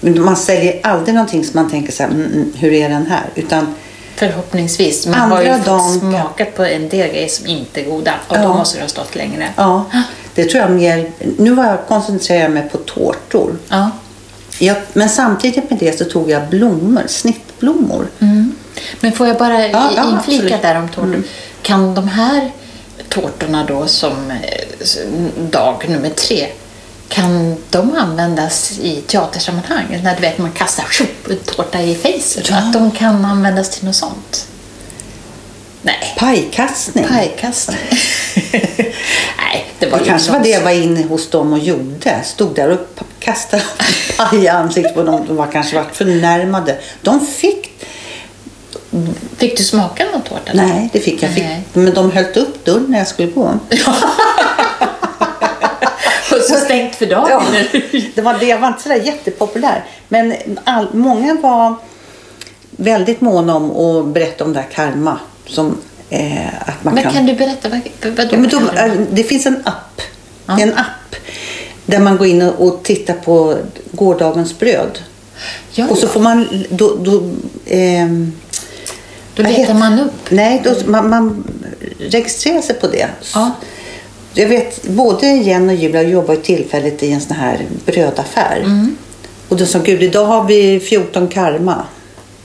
Man 0.00 0.36
säljer 0.36 0.80
aldrig 0.82 1.14
någonting 1.14 1.44
som 1.44 1.62
man 1.62 1.70
tänker 1.70 1.92
så 1.92 2.02
här, 2.02 2.10
mm, 2.10 2.26
mm, 2.32 2.52
hur 2.56 2.72
är 2.72 2.88
den 2.88 3.06
här? 3.06 3.24
Utan 3.34 3.74
Förhoppningsvis. 4.20 5.06
Man 5.06 5.14
Andra 5.20 5.36
har 5.36 5.42
ju 5.42 5.48
dagen- 5.64 6.00
smakat 6.00 6.54
på 6.56 6.64
en 6.64 6.88
del 6.88 7.08
grejer 7.10 7.28
som 7.28 7.46
inte 7.46 7.80
är 7.80 7.84
goda. 7.84 8.12
Och 8.28 8.36
Ja. 8.36 8.42
då 8.42 8.54
måste 8.54 8.78
det 8.78 8.82
ha 8.84 8.88
stått 8.88 9.14
längre. 9.14 9.48
ja, 9.56 9.84
det 10.34 10.44
tror 10.44 10.62
jag 10.62 10.70
mer... 10.70 11.10
Nu 11.38 11.50
var 11.54 11.64
jag 11.66 11.86
koncentrerad 11.88 12.50
mig 12.50 12.68
på 12.72 12.78
tårtor. 12.78 13.56
Ja. 13.68 13.90
Jag, 14.58 14.76
men 14.92 15.08
samtidigt 15.08 15.70
med 15.70 15.78
det 15.78 15.98
så 15.98 16.04
tog 16.04 16.30
jag 16.30 16.48
blommor, 16.48 17.02
snittblommor. 17.06 18.06
Mm. 18.18 18.52
Men 19.00 19.12
får 19.12 19.26
jag 19.28 19.38
bara 19.38 19.66
Ja, 19.68 19.90
ja, 19.96 20.10
inflika 20.10 20.44
absolut. 20.44 20.62
där 20.62 20.76
om 20.78 20.88
tårtor. 20.88 21.04
Mm. 21.08 21.24
Kan 21.62 21.94
de 21.94 22.08
här 22.08 22.50
tårtorna 23.08 23.64
då 23.68 23.86
som 23.86 24.30
eh, 24.30 25.10
dag 25.50 25.84
nummer 25.88 26.10
tre, 26.10 26.46
kan 27.10 27.56
de 27.70 27.96
användas 27.96 28.78
i 28.78 29.02
teatersammanhang? 29.06 30.00
När 30.02 30.14
du 30.14 30.20
vet 30.20 30.38
man 30.38 30.52
kastar 30.52 30.84
tjopp, 30.90 31.30
en 31.30 31.36
tårta 31.36 31.82
i 31.82 31.94
facet. 31.94 32.50
Ja. 32.50 32.56
Att 32.56 32.72
de 32.72 32.90
kan 32.90 33.24
användas 33.24 33.70
till 33.70 33.84
något 33.84 33.96
sånt? 33.96 34.46
Nej. 35.82 36.14
Pajkastning. 36.18 37.08
Pajkastning. 37.08 37.78
Nej, 39.38 39.66
det 39.78 39.86
var 39.86 39.98
Det 39.98 40.04
kanske 40.04 40.32
var 40.32 40.40
det 40.40 40.48
jag 40.48 40.60
var 40.60 40.70
inne 40.70 41.02
hos 41.02 41.30
dem 41.30 41.52
och 41.52 41.58
gjorde. 41.58 42.22
Stod 42.24 42.54
där 42.54 42.68
och 42.68 43.00
kastade 43.18 43.62
paj 44.16 44.44
i 44.44 44.48
ansiktet 44.48 44.94
på 44.94 45.02
dem. 45.02 45.24
De 45.26 45.36
var 45.36 45.46
kanske 45.46 45.76
varit 45.76 45.96
förnärmade. 45.96 46.78
De 47.02 47.26
fick... 47.26 47.66
Fick 49.36 49.56
du 49.56 49.64
smaka 49.64 50.04
någon 50.12 50.22
tårta? 50.22 50.52
Nej, 50.54 50.90
det 50.92 51.00
fick 51.00 51.22
jag. 51.22 51.34
Fick, 51.34 51.44
men 51.72 51.94
de 51.94 52.10
höll 52.10 52.24
upp 52.24 52.64
dörren 52.64 52.86
när 52.88 52.98
jag 52.98 53.08
skulle 53.08 53.30
gå. 53.30 53.58
Stängt 56.70 56.96
för 56.96 57.06
dagen? 57.06 57.28
Ja, 57.30 57.42
det 58.14 58.22
var 58.22 58.38
det. 58.40 58.56
Var 58.56 58.68
inte 58.68 58.82
sådär 58.82 58.96
jättepopulär. 58.96 59.84
Men 60.08 60.34
all, 60.64 60.86
många 60.92 61.34
var 61.34 61.74
väldigt 62.70 63.20
måna 63.20 63.56
om 63.56 63.70
att 63.70 64.06
berätta 64.14 64.44
om 64.44 64.52
det 64.52 64.60
här 64.60 64.68
karma. 64.68 65.18
Som, 65.46 65.76
eh, 66.10 66.46
att 66.60 66.84
man 66.84 66.94
Men 66.94 67.02
kan... 67.02 67.12
kan 67.12 67.26
du 67.26 67.34
berätta, 67.34 67.68
vad, 67.68 67.80
vad 68.16 68.32
Ja, 68.32 68.38
men 68.38 68.48
då, 68.48 68.58
eh, 68.58 68.92
det 69.10 69.22
finns 69.24 69.46
en 69.46 69.62
app. 69.64 70.00
Ja. 70.46 70.58
En 70.60 70.74
app. 70.74 71.16
Där 71.86 71.98
man 71.98 72.16
går 72.16 72.26
in 72.26 72.42
och, 72.42 72.82
tittar 72.82 73.14
på 73.14 73.58
gårdagens 73.92 74.58
bröd. 74.58 74.98
Ja, 75.72 75.86
Och 75.88 75.98
så 75.98 76.08
får 76.08 76.20
man... 76.20 76.64
Då, 76.68 76.96
då, 76.96 77.30
ehm, 77.66 78.32
då 79.34 79.42
letar 79.42 79.74
man 79.74 80.00
upp. 80.00 80.30
Nej, 80.30 80.62
då, 80.64 80.90
man, 80.90 81.10
man 81.10 81.44
registrerar 81.98 82.62
sig 82.62 82.74
på 82.74 82.86
det. 82.86 83.08
Ja. 83.34 83.50
Jag 84.34 84.48
vet, 84.48 84.82
både 84.88 85.26
Jen 85.26 85.68
och 85.68 85.74
Julia 85.74 86.02
jobbar 86.02 86.36
tillfälligt 86.36 87.02
i 87.02 87.12
en 87.12 87.20
sån 87.20 87.36
här 87.36 87.66
brödaffär. 87.86 88.56
Mm. 88.64 88.96
Och 89.48 89.56
då 89.56 89.66
sa 89.66 89.78
Gud, 89.78 90.02
idag 90.02 90.24
har 90.24 90.44
vi 90.44 90.80
14 90.80 91.28
karma. 91.28 91.84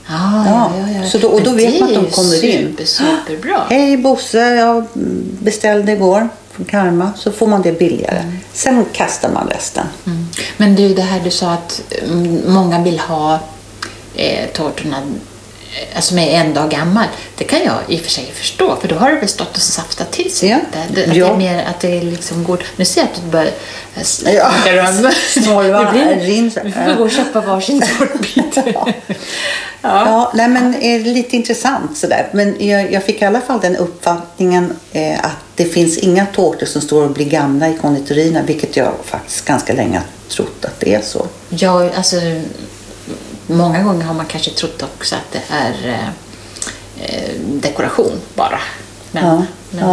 Ah, 0.08 0.46
Ja, 0.46 0.70
ja, 0.78 1.00
ja, 1.02 1.08
så 1.08 1.18
då- 1.18 1.28
och 1.28 1.42
då 1.42 1.50
Men 1.50 1.56
vet 1.56 1.80
man 1.80 1.88
att 1.88 1.94
de 1.94 2.10
kommer 2.10 2.44
in. 2.44 2.68
super, 2.70 2.84
superbra. 2.84 3.62
Hej 3.70 3.96
Bosse, 3.96 4.38
jag 4.54 4.84
beställde 5.40 5.92
igår 5.92 6.28
från 6.52 6.66
Karma. 6.66 7.10
Så 7.16 7.32
får 7.32 7.46
man 7.46 7.62
det 7.62 7.72
billigare. 7.78 8.22
Sen 8.52 8.84
kastar 8.92 9.28
man 9.32 9.48
resten. 9.48 9.86
Mm. 10.06 10.26
Men 10.56 10.74
du, 10.76 10.94
det 10.94 11.02
här 11.02 11.20
du 11.24 11.30
sa 11.30 11.50
att 11.52 11.82
mm, 12.08 12.40
många 12.46 12.82
vill 12.82 12.98
ha 12.98 13.38
eh, 14.16 14.46
tårtorna 14.52 14.96
som 16.00 16.18
är 16.18 16.30
en 16.40 16.54
dag 16.54 16.70
gammal. 16.70 17.04
Det 17.36 17.44
kan 17.44 17.58
jag 17.64 17.74
i 17.88 17.96
och 17.96 18.00
för 18.00 18.10
sig 18.10 18.32
förstå, 18.34 18.76
för 18.80 18.88
då 18.88 18.94
har 18.94 19.10
det 19.10 19.16
väl 19.16 19.28
stått 19.28 19.56
och 19.56 19.62
saftat 19.62 20.12
till 20.12 20.34
sig 20.34 20.48
Ja. 20.48 20.56
lite. 20.56 20.78
Att 20.80 20.94
det 21.14 21.20
är 21.20 21.36
mer 21.36 21.64
att 21.64 21.80
det 21.80 22.02
liksom 22.02 22.44
går... 22.44 22.62
Nu 22.76 22.84
ser 22.84 23.00
jag 23.00 23.08
att 23.10 23.22
du 23.24 23.30
börjar 23.30 23.52
eh, 24.26 24.34
Ja. 24.34 24.50
rinner. 26.20 26.60
Vi 26.64 26.72
får 26.72 26.96
gå 26.96 27.04
och 27.04 27.10
köpa 27.10 27.40
varsin 27.40 27.82
tårtbit. 27.98 28.56
Ja. 28.56 28.62
ja. 29.08 30.06
Ja, 30.06 30.32
nej 30.34 30.48
men 30.48 30.74
är 30.82 30.98
lite 30.98 31.36
intressant 31.36 31.96
sådär. 31.98 32.28
Men 32.32 32.66
jag, 32.66 32.92
jag 32.92 33.04
fick 33.04 33.22
i 33.22 33.24
alla 33.24 33.40
fall 33.40 33.60
den 33.60 33.76
uppfattningen 33.76 34.76
eh, 34.92 35.18
att 35.24 35.36
det 35.54 35.64
finns 35.64 35.98
inga 35.98 36.26
tårtor 36.26 36.66
som 36.66 36.82
står 36.82 37.04
och 37.04 37.10
blir 37.10 37.26
gamla 37.26 37.68
i 37.68 37.74
konditorierna. 37.82 38.42
Vilket 38.42 38.76
jag 38.76 38.92
faktiskt 39.04 39.44
ganska 39.44 39.72
länge 39.72 39.98
har 39.98 40.04
trott 40.28 40.64
att 40.64 40.80
det 40.80 40.94
är 40.94 41.00
så. 41.00 41.26
Ja, 41.48 41.90
alltså 41.96 42.16
många 43.46 43.82
gånger 43.82 44.04
har 44.04 44.14
man 44.14 44.26
kanske 44.26 44.50
trott 44.50 44.82
också 44.82 45.14
att 45.14 45.32
det 45.32 45.42
är 45.48 45.88
eh, 45.88 46.08
eh, 47.04 47.30
dekoration 47.40 48.20
bara. 48.34 48.60
Men, 49.12 49.24
Ja, 49.24 49.42
men, 49.70 49.88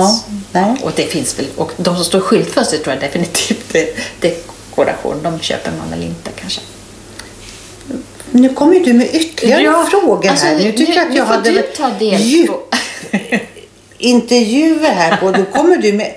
ja. 0.51 0.77
Och 0.83 0.91
det 0.95 1.03
finns 1.05 1.39
väl, 1.39 1.45
och 1.57 1.71
de 1.77 1.95
som 1.95 2.05
står 2.05 2.21
i 2.21 2.23
skyltfönstret 2.23 2.83
tror 2.83 2.93
jag 2.95 3.01
definitivt 3.03 3.75
är 3.75 3.87
dekoration. 4.19 5.19
De 5.23 5.39
köper 5.39 5.71
man 5.71 5.89
väl 5.89 6.03
inte 6.03 6.29
kanske. 6.35 6.61
Nu 8.31 8.53
kommer 8.53 8.79
du 8.79 8.93
med 8.93 9.15
ytterligare 9.15 9.61
Ja, 9.63 9.85
frågor 9.91 10.29
alltså, 10.29 10.45
här. 10.45 10.55
Nu 10.55 10.71
tycker 10.71 10.93
nu- 10.93 10.95
jag 10.95 11.03
att 11.05 11.09
nu 11.11 11.15
jag 11.17 11.25
hade 11.25 11.49
du 11.49 11.61
ta 11.61 11.91
djup 11.99 12.51
intervjuer 13.97 14.91
här 14.91 15.17
på. 15.17 15.31
Då 15.31 15.45
kommer 15.45 15.77
du 15.77 15.93
med... 15.93 16.15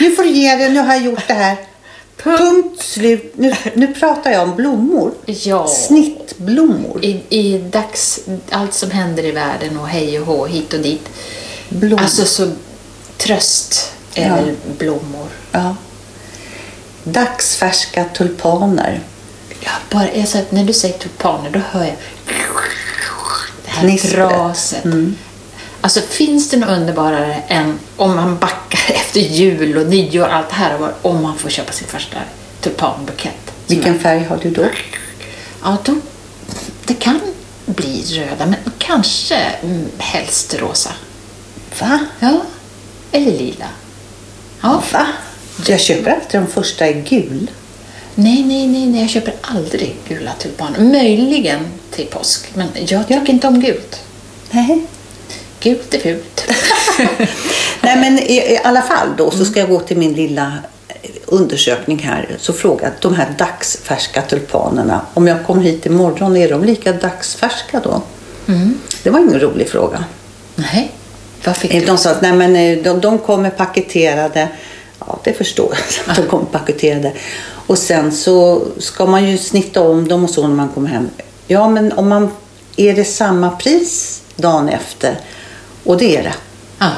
Nu 0.00 0.10
får 0.10 0.22
du 0.22 0.28
ge 0.30 0.54
dig, 0.56 0.70
nu 0.70 0.80
har 0.80 0.94
jag 0.94 1.02
gjort 1.04 1.28
det 1.28 1.34
här. 1.34 1.56
Punkt. 2.22 2.38
Punkt 2.38 2.82
slut. 2.82 3.32
Nu, 3.36 3.54
nu 3.74 3.86
pratar 3.94 4.30
jag 4.30 4.42
om 4.42 4.56
blommor. 4.56 5.12
Ja. 5.26 5.66
Snittblommor. 5.66 7.04
I, 7.04 7.22
I 7.28 7.58
dags, 7.58 8.20
allt 8.50 8.74
som 8.74 8.90
händer 8.90 9.24
i 9.24 9.30
världen 9.30 9.78
och 9.78 9.88
hej 9.88 10.20
och 10.20 10.26
hå, 10.26 10.46
hit 10.46 10.72
och 10.72 10.80
dit. 10.80 11.08
Blom. 11.68 11.98
Alltså 11.98 12.24
så 12.24 12.50
tröst 13.16 13.92
är 14.14 14.28
Ja. 14.28 14.34
väl 14.34 14.54
blommor. 14.78 15.28
Ja. 15.52 15.76
Dagsfärska 17.04 18.04
tulpaner. 18.04 19.00
Ja, 19.60 19.70
bara, 19.90 20.14
jag 20.14 20.28
säger 20.28 20.44
att 20.44 20.52
när 20.52 20.64
du 20.64 20.72
säger 20.72 20.98
tulpaner, 20.98 21.50
då 21.50 21.58
hör 21.70 21.84
jag 21.84 21.94
det 23.64 23.70
här 23.70 23.80
Knistret. 23.88 24.14
braset. 24.28 24.84
Alltså 25.84 26.00
finns 26.00 26.50
det 26.50 26.56
något 26.56 26.68
underbarare 26.68 27.34
än 27.48 27.78
om 27.96 28.16
man 28.16 28.38
backar 28.38 28.94
efter 28.94 29.20
jul 29.20 29.76
och 29.78 29.86
nyår 29.86 30.26
och 30.26 30.34
allt 30.34 30.48
det 30.48 30.54
här, 30.54 30.92
om 31.02 31.22
man 31.22 31.38
får 31.38 31.50
köpa 31.50 31.72
sin 31.72 31.88
första 31.88 32.16
tulpanbukett? 32.60 33.52
Vilken 33.66 33.94
är- 33.94 33.98
färg 33.98 34.24
har 34.24 34.38
du 34.42 34.50
då? 34.50 34.64
Ja, 35.62 35.76
då, 35.84 35.94
det 36.84 36.94
kan 36.94 37.20
bli 37.66 38.02
röda, 38.02 38.46
men 38.46 38.56
kanske 38.78 39.36
mm, 39.36 39.86
helst 39.98 40.54
rosa. 40.58 40.90
Va? 41.80 41.98
Ja, 42.20 42.42
eller 43.12 43.32
lila. 43.32 43.68
Ja. 44.60 44.82
Va? 44.92 45.06
Jag 45.66 45.80
köper 45.80 46.10
alltid 46.10 46.40
de 46.40 46.46
första 46.46 46.88
i 46.88 46.92
gul. 46.92 47.50
Nej, 48.14 48.42
nej, 48.44 48.66
nej, 48.68 48.86
nej, 48.86 49.00
jag 49.00 49.10
köper 49.10 49.34
aldrig 49.40 49.96
gula 50.08 50.32
tulpaner. 50.38 50.80
Möjligen 50.80 51.66
till 51.90 52.06
påsk, 52.06 52.46
men 52.54 52.68
jag 52.74 53.08
tycker 53.08 53.30
inte 53.30 53.46
om 53.48 53.60
gult. 53.60 54.00
Nej. 54.50 54.86
Gult 55.64 55.94
är 55.94 55.98
fult. 55.98 56.44
Nej 57.80 57.96
men 57.96 58.18
i, 58.18 58.36
i 58.52 58.60
alla 58.64 58.82
fall 58.82 59.08
då 59.16 59.30
så 59.30 59.44
ska 59.44 59.60
jag 59.60 59.68
gå 59.68 59.80
till 59.80 59.96
min 59.96 60.12
lilla 60.12 60.52
eh, 60.88 61.10
undersökning 61.26 61.98
här. 61.98 62.36
Så 62.38 62.52
fråga 62.52 62.90
de 63.00 63.14
här 63.14 63.34
dagsfärska 63.38 64.22
tulpanerna. 64.22 65.00
Om 65.14 65.26
jag 65.26 65.46
kommer 65.46 65.62
hit 65.62 65.86
imorgon, 65.86 66.36
är 66.36 66.48
de 66.48 66.64
lika 66.64 66.92
dagsfärska 66.92 67.80
då? 67.84 68.02
Det 69.02 69.10
var 69.10 69.20
ingen 69.20 69.40
rolig 69.40 69.68
fråga. 69.68 70.04
Nej, 70.54 70.92
vad 71.44 71.56
fick 71.56 71.74
Eh, 71.74 71.80
du? 71.80 71.86
De 71.86 71.98
sa 71.98 72.10
att 72.10 72.22
nej, 72.22 72.32
men 72.32 72.56
eh, 72.56 72.78
de, 72.82 73.00
de 73.00 73.18
kommer 73.18 73.50
paketerade. 73.50 74.48
Ja, 74.98 75.18
det 75.24 75.32
förstår 75.32 75.68
jag. 75.70 76.10
att 76.10 76.16
De 76.22 76.26
kommer 76.26 76.44
paketerade. 76.44 77.12
Och 77.66 77.78
sen 77.78 78.12
så 78.12 78.62
ska 78.78 79.06
man 79.06 79.30
ju 79.30 79.38
snitta 79.38 79.80
om 79.80 80.08
dem 80.08 80.24
och 80.24 80.30
så 80.30 80.46
när 80.48 80.54
man 80.54 80.68
kommer 80.68 80.88
hem. 80.88 81.08
Ja, 81.46 81.68
men 81.68 81.92
om 81.92 82.08
man... 82.08 82.30
Är 82.76 82.94
det 82.94 83.04
samma 83.04 83.50
pris 83.50 84.22
dagen 84.36 84.68
efter? 84.68 85.18
Och 85.84 85.96
det 85.98 86.16
är 86.16 86.22
det. 86.22 86.34
Ja, 86.78 86.90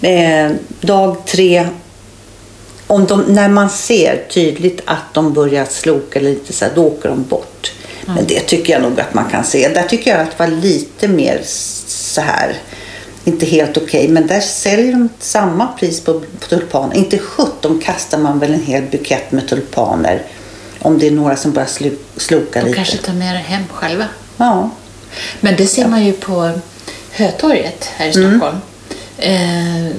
Eh, 0.00 0.50
dag 0.80 1.16
tre, 1.26 1.66
om 2.86 3.06
de, 3.06 3.22
när 3.22 3.48
man 3.48 3.70
ser 3.70 4.24
tydligt 4.30 4.80
att 4.84 5.14
de 5.14 5.32
börjar 5.32 5.64
sloka 5.64 6.20
lite 6.20 6.52
så 6.52 6.64
här, 6.64 6.72
då 6.74 6.84
åker 6.84 7.08
de 7.08 7.22
bort. 7.22 7.72
Men 8.06 8.26
det 8.26 8.40
tycker 8.40 8.72
jag 8.72 8.82
nog 8.82 9.00
att 9.00 9.14
man 9.14 9.30
kan 9.30 9.44
se. 9.44 9.68
Där 9.68 9.82
tycker 9.82 10.10
jag 10.10 10.20
att 10.20 10.30
det 10.30 10.38
var 10.38 10.46
lite 10.46 11.08
mer 11.08 11.40
så 11.86 12.20
här, 12.20 12.56
inte 13.24 13.46
helt 13.46 13.76
okej, 13.76 14.08
men 14.08 14.26
där 14.26 14.40
säljer 14.40 14.92
de 14.92 15.08
samma 15.18 15.66
pris 15.66 16.00
på, 16.00 16.20
på 16.20 16.46
tulpaner. 16.48 16.96
Inte 16.96 17.18
17 17.18 17.80
kastar 17.84 18.18
man 18.18 18.38
väl 18.38 18.54
en 18.54 18.62
hel 18.62 18.82
bukett 18.82 19.32
med 19.32 19.48
tulpaner 19.48 20.22
om 20.78 20.98
det 20.98 21.06
är 21.06 21.10
några 21.10 21.36
som 21.36 21.52
börjar 21.52 21.68
slu, 21.68 21.96
sloka 22.16 22.60
de 22.60 22.66
lite. 22.66 22.76
kanske 22.76 22.96
tar 22.96 23.12
med 23.12 23.34
det 23.34 23.38
hem 23.38 23.62
själva. 23.72 24.04
Ja. 24.36 24.70
Men 25.40 25.56
det 25.56 25.66
ser 25.66 25.88
man 25.88 26.04
ju 26.04 26.12
på 26.12 26.52
Hötorget 27.18 27.90
här 27.96 28.06
i 28.06 28.12
Stockholm. 28.12 28.56
Eh, 29.18 29.92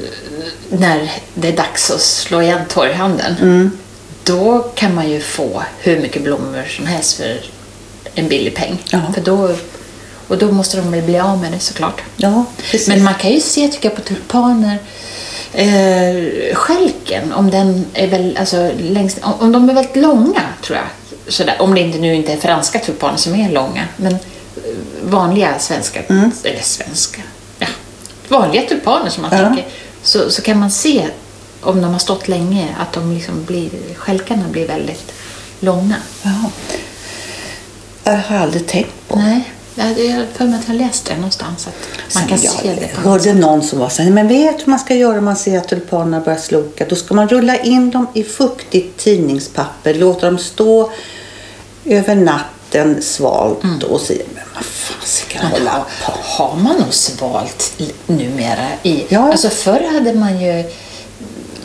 när 0.70 1.12
det 1.34 1.48
är 1.48 1.58
dags 1.58 1.92
att 1.92 2.02
slå 2.02 2.42
igen 2.42 2.62
torghandeln. 2.70 3.72
Då 4.24 4.60
kan 4.76 4.96
man 4.96 5.10
ju 5.10 5.20
få 5.20 5.64
hur 5.80 6.00
mycket 6.00 6.24
blommor 6.24 6.64
som 6.70 6.86
helst 6.86 7.18
för 7.18 7.40
en 8.16 8.28
billig 8.28 8.56
peng. 8.56 8.78
Ja. 8.92 9.02
För 9.14 9.22
då, 9.22 9.56
och 10.28 10.38
då 10.38 10.52
måste 10.52 10.78
de 10.78 10.92
väl 10.92 11.02
bli 11.02 11.20
av 11.20 11.42
med 11.42 11.52
det 11.52 11.60
såklart. 11.60 12.02
ja, 12.16 12.46
precis. 12.58 12.88
Men 12.88 13.04
man 13.04 13.14
kan 13.14 13.32
ju 13.32 13.40
se, 13.40 13.68
tycker 13.68 13.90
jag, 13.90 13.96
på 13.96 14.02
tulpaner 14.02 14.78
eh, 15.54 16.56
skälken, 16.56 17.34
om 17.34 17.52
den 17.52 17.86
är 17.94 18.08
väl, 18.08 18.38
alltså 18.38 18.72
längst, 18.80 19.20
om, 19.22 19.34
om 19.40 19.52
de 19.52 19.70
är 19.70 19.74
väldigt 19.74 19.96
långa, 19.96 20.42
tror 20.64 20.78
jag. 20.78 20.88
Sådär, 21.34 21.56
om 21.60 21.76
det 21.76 21.82
inte 21.82 21.98
nu 22.00 22.16
inte 22.16 22.34
är 22.34 22.38
franska 22.38 22.80
tulpaner 22.80 23.18
som 23.18 23.36
är 23.36 23.52
långa, 23.52 23.84
men 23.98 24.18
vanliga 25.10 25.60
svenska, 25.60 26.04
eller 26.44 26.62
svenska, 26.62 27.22
ja, 27.60 27.68
vanliga 28.28 28.62
tulpaner 28.62 29.10
som 29.10 29.22
man 29.22 29.32
Ja. 29.38 29.46
tänker, 29.46 29.66
så, 30.04 30.30
så 30.32 30.42
kan 30.42 30.60
man 30.60 30.72
se 30.72 31.08
om 31.62 31.82
de 31.82 31.92
har 31.92 32.00
stått 32.00 32.28
länge 32.28 32.76
att 32.80 32.94
de 32.94 33.14
liksom 33.14 33.44
blir, 33.46 33.70
skälkarna 33.96 34.44
blir 34.52 34.68
väldigt 34.68 35.12
långa. 35.60 35.96
Ja. 36.24 36.36
Jag 38.04 38.18
har 38.18 38.38
aldrig 38.38 38.68
tänkt 38.68 39.08
på. 39.08 39.16
Nej. 39.16 39.54
Jag 39.76 39.86
har 39.86 40.26
för 40.38 40.46
mig 40.46 40.60
att 40.60 40.68
jag 40.68 40.76
läst 40.78 41.06
det 41.06 41.16
någonstans. 41.16 41.68
Att 41.68 42.16
man 42.16 42.24
kan 42.28 42.42
jag 42.42 42.54
se 42.54 42.74
det 42.80 42.88
på 42.96 43.10
hörde 43.10 43.34
någon 43.34 43.64
som 43.64 43.80
var 43.80 43.90
så 43.90 44.02
här, 44.02 44.12
men 44.12 44.28
vet 44.28 44.62
hur 44.62 44.70
man 44.70 44.80
ska 44.80 44.96
göra 44.96 45.18
om 45.18 45.26
man 45.26 45.36
ser 45.36 45.58
att 45.58 45.68
tulpanerna 45.68 46.20
börjar 46.20 46.40
sloka? 46.40 46.86
Då 46.90 46.96
ska 46.96 47.14
man 47.14 47.28
rulla 47.30 47.58
in 47.58 47.92
dem 47.92 48.08
i 48.14 48.24
fuktigt 48.24 48.98
tidningspapper, 48.98 49.94
låta 49.94 50.26
dem 50.26 50.38
stå 50.38 50.92
över 51.86 52.16
natten 52.16 53.02
svalt 53.02 53.64
Mm. 53.64 53.80
och 53.80 54.02
så 54.02 54.14
Men 54.14 54.39
vad 54.60 54.66
fasiken 54.66 55.42
har, 56.02 56.56
man 56.56 56.76
nog 56.80 56.94
svalt 56.94 57.74
numera? 58.08 58.68
I, 58.84 59.06
Ja. 59.10 59.32
Alltså 59.32 59.50
förr 59.50 59.90
hade 59.94 60.14
man 60.14 60.42
ju, 60.42 60.64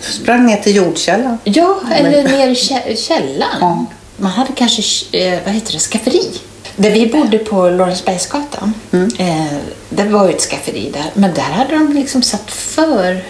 Sprang 0.00 0.46
ner 0.46 0.56
till 0.56 0.76
jordkällan. 0.76 1.38
ja, 1.44 1.80
eller 1.94 2.22
ner 2.24 2.48
i 2.48 2.54
kä- 2.54 2.96
källaren. 2.96 3.58
Ja. 3.60 3.84
Man 4.16 4.30
hade 4.32 4.52
kanske, 4.52 4.82
eh, 5.18 5.38
vad 5.44 5.54
heter 5.54 5.72
det, 5.72 5.78
skafferi. 5.78 6.30
Där 6.76 6.90
vi 6.90 7.06
bodde 7.06 7.38
på 7.38 7.68
Lorensbergsgatan, 7.68 8.74
Mm. 8.92 9.10
eh, 9.18 9.58
det 9.88 10.04
var 10.04 10.28
ju 10.28 10.34
ett 10.34 10.40
skafferi 10.42 10.90
där. 10.92 11.10
Men 11.14 11.34
där 11.34 11.42
hade 11.42 11.74
de 11.74 11.92
liksom 11.92 12.22
satt 12.22 12.50
för 12.50 13.24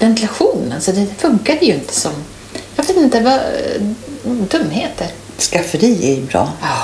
ventilationen, 0.00 0.80
så 0.80 0.92
det 0.92 1.06
funkade 1.18 1.66
ju 1.66 1.74
inte 1.74 1.94
som... 2.00 2.12
Jag 2.76 2.84
vet 2.84 2.96
inte, 2.96 3.20
vad 3.20 3.34
eh, 3.34 3.82
dumheter. 4.24 5.06
Skafferi 5.38 6.12
är 6.12 6.14
ju 6.16 6.22
bra. 6.22 6.52
Ja. 6.62 6.76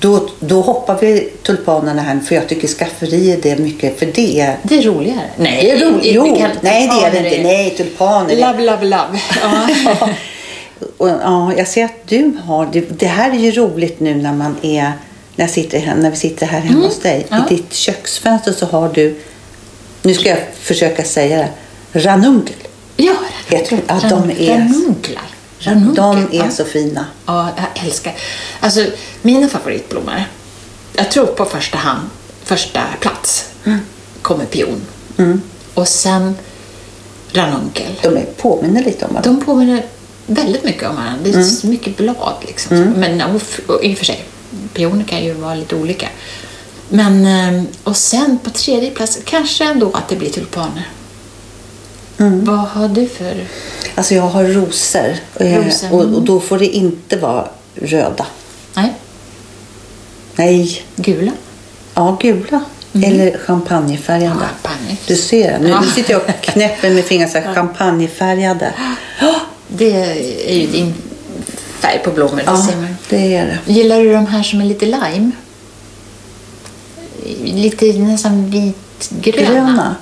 Då, 0.00 0.28
då 0.40 0.60
hoppar 0.60 0.98
vi 1.00 1.28
tulpanerna 1.42 2.02
här 2.02 2.20
för 2.20 2.34
jag 2.34 2.48
tycker 2.48 2.68
skafferi 2.68 3.38
det 3.42 3.50
är 3.50 3.56
mycket 3.56 3.98
för 3.98 4.06
det. 4.06 4.54
Det 4.62 4.78
är 4.78 4.82
roligare. 4.82 5.20
Nej, 5.36 5.64
Det 5.64 5.70
är 5.70 5.78
det 5.90 6.08
Jo, 6.08 6.36
kan- 6.36 6.50
nej 6.60 6.88
det 6.88 7.06
är 7.18 7.22
det 7.22 7.28
inte. 7.36 7.42
Nej, 7.48 7.70
tulpaner. 7.76 8.30
är- 8.34 8.36
Love, 8.40 8.64
love, 8.64 8.84
love. 8.84 9.20
Ja. 9.42 10.10
Och, 10.96 11.08
ja, 11.08 11.52
jag 11.56 11.68
ser 11.68 11.84
att 11.84 12.08
du 12.08 12.32
har... 12.44 12.68
Det, 12.72 12.80
det 12.80 13.06
här 13.06 13.30
är 13.30 13.34
ju 13.38 13.50
roligt 13.50 14.00
nu 14.00 14.14
när 14.14 14.32
man 14.32 14.56
är... 14.62 14.82
När, 15.36 15.44
jag 15.44 15.50
sitter, 15.50 15.94
när 15.96 16.10
vi 16.10 16.16
sitter 16.16 16.46
här 16.46 16.60
hemma 16.60 16.84
hos 16.86 16.98
dig. 17.00 17.26
Mm. 17.30 17.42
Ja. 17.48 17.54
I 17.54 17.56
ditt 17.56 17.72
köksfönster 17.74 18.52
så 18.52 18.66
har 18.66 18.88
du... 18.94 19.20
Nu 20.02 20.14
ska 20.14 20.28
jag 20.28 20.38
försöka 20.60 21.04
säga 21.04 21.36
det. 21.38 21.48
Ranunkel. 22.00 22.56
Ja, 22.96 23.14
de- 23.48 23.80
ja, 23.86 24.00
de 24.10 24.30
är- 24.30 24.58
Ranunklar. 24.58 25.22
Ranunkel. 25.60 25.94
De 25.94 26.38
är 26.38 26.44
ja. 26.44 26.50
så 26.50 26.64
fina. 26.64 27.06
Ja, 27.26 27.48
jag 27.56 27.84
älskar. 27.84 28.14
Alltså, 28.60 28.86
mina 29.22 29.48
favoritblommor. 29.48 30.24
Jag 30.92 31.10
tror 31.10 31.26
på 31.26 31.44
första 31.44 31.78
hand, 31.78 32.08
första 32.44 32.80
plats 33.00 33.50
kommer 34.22 34.44
pion. 34.44 34.80
Och 35.74 35.88
sen 35.88 36.34
ranunkel. 37.32 37.92
De 38.02 38.16
är, 38.16 38.24
påminner 38.36 38.84
lite 38.84 39.04
om 39.04 39.14
varandra. 39.14 39.32
De 39.32 39.44
påminner 39.44 39.86
väldigt 40.26 40.64
mycket 40.64 40.88
om 40.88 40.96
varandra. 40.96 41.20
Det 41.24 41.30
är 41.30 41.42
så 41.42 41.66
mycket 41.66 41.96
blad 41.96 42.34
liksom. 42.46 42.78
Men 42.78 43.22
och, 43.22 43.42
och, 43.66 43.84
i 43.84 43.94
och 43.94 43.98
för 43.98 44.04
sig, 44.04 44.24
pioner 44.74 45.04
kan 45.04 45.24
ju 45.24 45.32
vara 45.32 45.54
lite 45.54 45.76
olika. 45.76 46.08
Men, 46.88 47.26
eh, 47.26 47.64
och 47.84 47.96
sen 47.96 48.38
på 48.44 48.50
tredje 48.50 48.90
plats, 48.90 49.18
kanske 49.24 49.64
ändå 49.64 49.90
att 49.92 50.08
det 50.08 50.16
blir 50.16 50.30
tulpaner. 50.30 50.88
Vad 52.16 52.58
har 52.58 52.88
du 52.88 53.08
för... 53.08 53.46
Alltså 53.94 54.14
jag 54.14 54.22
har 54.22 54.44
rosor. 54.44 55.14
eh, 55.34 55.64
Rosor, 55.64 55.92
Och, 55.92 56.02
mm. 56.02 56.14
och 56.14 56.22
då 56.22 56.40
får 56.40 56.58
det 56.58 56.66
inte 56.66 57.16
vara 57.16 57.48
röda. 57.74 58.26
Nej, 58.74 58.92
Nej. 60.36 60.82
gula? 60.96 61.32
Ja, 61.94 62.16
gula. 62.20 62.60
Eller 62.92 63.38
champagnefärgade. 63.38 64.34
Champagne. 64.40 64.96
Du 65.06 65.16
ser, 65.16 65.58
nu, 65.58 65.68
Ja. 65.68 65.82
sitter 65.94 66.12
jag 66.12 66.22
och 66.22 66.30
knäpper 66.42 66.90
med 66.90 67.04
fingrarna 67.04 67.40
här, 67.40 67.54
champagnefärgade. 67.54 68.72
Det 69.68 69.92
är 70.50 70.54
ju 70.54 70.66
din 70.66 70.94
färg 71.80 71.98
på 72.04 72.10
blommor, 72.10 72.42
Ja, 72.46 72.66
det 73.08 73.34
är 73.36 73.46
det. 73.66 73.72
Gillar 73.72 74.00
du 74.00 74.12
de 74.12 74.26
här 74.26 74.42
som 74.42 74.60
är 74.60 74.64
lite 74.64 74.86
lime? 74.86 75.30
Lite 77.44 77.84
nästan 77.92 78.50
vitgröna. 78.50 79.48
Gröna. 79.50 79.96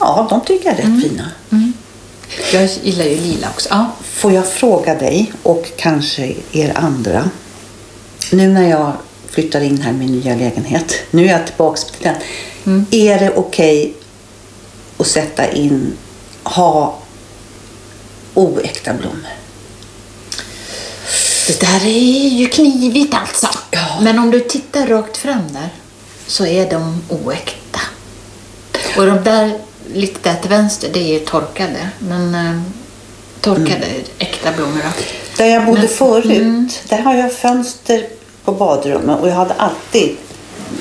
Ja, 0.00 0.26
de 0.30 0.40
tycker 0.40 0.64
jag 0.70 0.78
är 0.78 0.82
rätt 0.82 1.02
fina. 1.02 1.30
Jag 2.52 2.68
gillar 2.82 3.04
ju 3.04 3.16
lila 3.16 3.48
också. 3.48 3.68
Ja. 3.70 3.90
Får 4.02 4.32
jag 4.32 4.48
fråga 4.48 4.94
dig 4.94 5.32
och 5.42 5.66
kanske 5.76 6.34
er 6.52 6.72
andra. 6.76 7.30
Nu 8.32 8.48
när 8.48 8.70
jag 8.70 8.92
flyttar 9.30 9.60
in 9.60 9.80
här 9.80 9.90
i 9.90 9.94
min 9.94 10.12
nya 10.12 10.36
lägenhet. 10.36 10.94
Nu 11.10 11.24
är 11.24 11.32
jag 11.32 11.46
tillbaka 11.46 11.80
till 11.80 12.10
den. 12.64 12.86
Är 12.90 13.18
det 13.18 13.30
okej 13.36 13.94
att 14.96 15.06
sätta 15.06 15.52
in, 15.52 15.96
ha 16.42 16.98
oäkta 18.34 18.94
blommor? 18.94 19.28
Det 21.46 21.60
där 21.60 21.86
är 21.86 22.28
ju 22.28 22.46
knivigt 22.46 23.14
alltså. 23.14 23.48
Ja. 23.70 24.00
Men 24.00 24.18
om 24.18 24.30
du 24.30 24.40
tittar 24.40 24.86
rakt 24.86 25.16
fram 25.16 25.52
där 25.52 25.68
så 26.26 26.46
är 26.46 26.70
de 26.70 27.02
oäkta. 27.08 27.80
Och 28.96 29.06
de 29.06 29.24
där 29.24 29.58
lite 29.94 30.30
där 30.30 30.40
till 30.40 30.50
vänster, 30.50 30.90
det 30.92 31.16
är 31.16 31.18
torkade. 31.20 31.88
Men 31.98 32.34
eh, 32.34 32.60
torkade 33.40 33.86
äkta 34.18 34.52
blommor 34.52 34.80
då. 34.84 35.02
Där 35.36 35.46
jag 35.46 35.64
bodde 35.66 35.80
Men- 35.80 35.88
förut, 35.88 36.82
där 36.88 36.98
har 36.98 37.14
jag 37.14 37.32
fönster 37.32 38.06
på 38.44 38.52
badrummet 38.52 39.20
och 39.20 39.28
jag 39.28 39.34
hade 39.34 39.54
alltid 39.54 40.16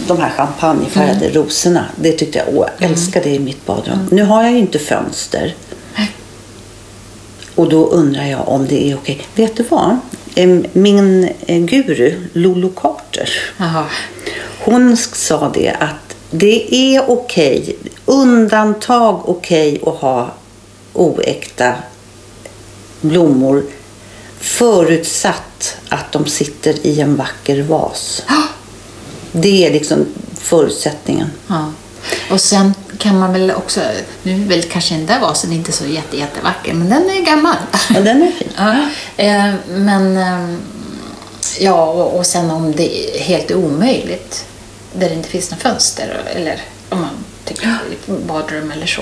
de 0.07 0.17
här 0.17 0.29
champagnefärgade 0.29 1.29
rosorna. 1.29 1.85
Det 1.95 2.11
tyckte 2.11 2.37
jag, 2.37 2.47
åh, 2.57 2.67
jag 2.77 2.91
älskar 2.91 3.23
det 3.23 3.29
i 3.29 3.39
mitt 3.39 3.65
badrum. 3.65 4.07
Nu 4.11 4.23
har 4.23 4.43
jag 4.43 4.51
ju 4.51 4.57
inte 4.59 4.79
fönster. 4.79 5.55
Och 7.55 7.69
då 7.69 7.85
undrar 7.87 8.25
jag 8.25 8.47
om 8.49 8.67
det 8.67 8.91
är 8.91 8.95
okej. 8.95 9.21
Vet 9.35 9.55
du 9.57 9.63
vad? 9.69 9.97
Min 10.73 11.29
eh, 11.47 11.59
guru, 11.59 12.13
Lolo 12.33 12.69
Carter, 12.69 13.29
Jaha. 13.57 13.85
hon 14.59 14.97
sa 14.97 15.51
det 15.53 15.69
att 15.79 16.15
det 16.31 16.75
är 16.75 17.09
okej, 17.11 17.75
undantag 18.13 19.29
okej 19.29 19.81
att 19.85 19.95
ha 19.95 20.31
oäkta 20.93 21.73
blommor 23.01 23.63
förutsatt 24.39 25.77
att 25.89 26.11
de 26.11 26.25
sitter 26.25 26.85
i 26.85 27.01
en 27.01 27.15
vacker 27.15 27.61
vas. 27.61 28.23
Det 29.31 29.67
är 29.67 29.71
liksom 29.73 30.05
förutsättningen. 30.35 31.31
Ja. 31.47 31.71
Och 32.31 32.41
sen 32.41 32.73
kan 32.97 33.19
man 33.19 33.33
väl 33.33 33.51
också, 33.51 33.81
nu 34.23 34.33
är 34.33 34.47
väl 34.47 34.63
kanske 34.63 34.95
den 34.95 35.05
där 35.05 35.19
vasen 35.19 35.51
inte 35.51 35.71
så 35.71 35.85
jätte, 35.85 36.17
jättevacker, 36.17 36.73
men 36.73 36.89
den 36.89 37.09
är 37.09 37.25
gammal. 37.25 37.55
Ja, 37.93 38.01
den 38.01 38.21
är 38.21 38.31
fin. 38.31 38.47
Ja, 38.57 38.89
eh, 39.17 39.53
men 39.67 40.17
eh, 40.17 40.55
ja, 41.59 41.85
och 41.91 42.25
sen 42.25 42.51
om 42.51 42.71
det 42.71 43.15
är 43.15 43.19
helt 43.19 43.51
omöjligt, 43.51 44.45
där 44.93 45.09
det 45.09 45.15
inte 45.15 45.29
finns 45.29 45.51
några 45.51 45.61
fönster, 45.61 46.21
eller 46.35 46.61
om 46.89 47.01
man 47.01 47.09
tycker 47.45 47.67
ett 47.91 47.92
badrum 48.07 48.71
eller 48.71 48.85
så, 48.85 49.01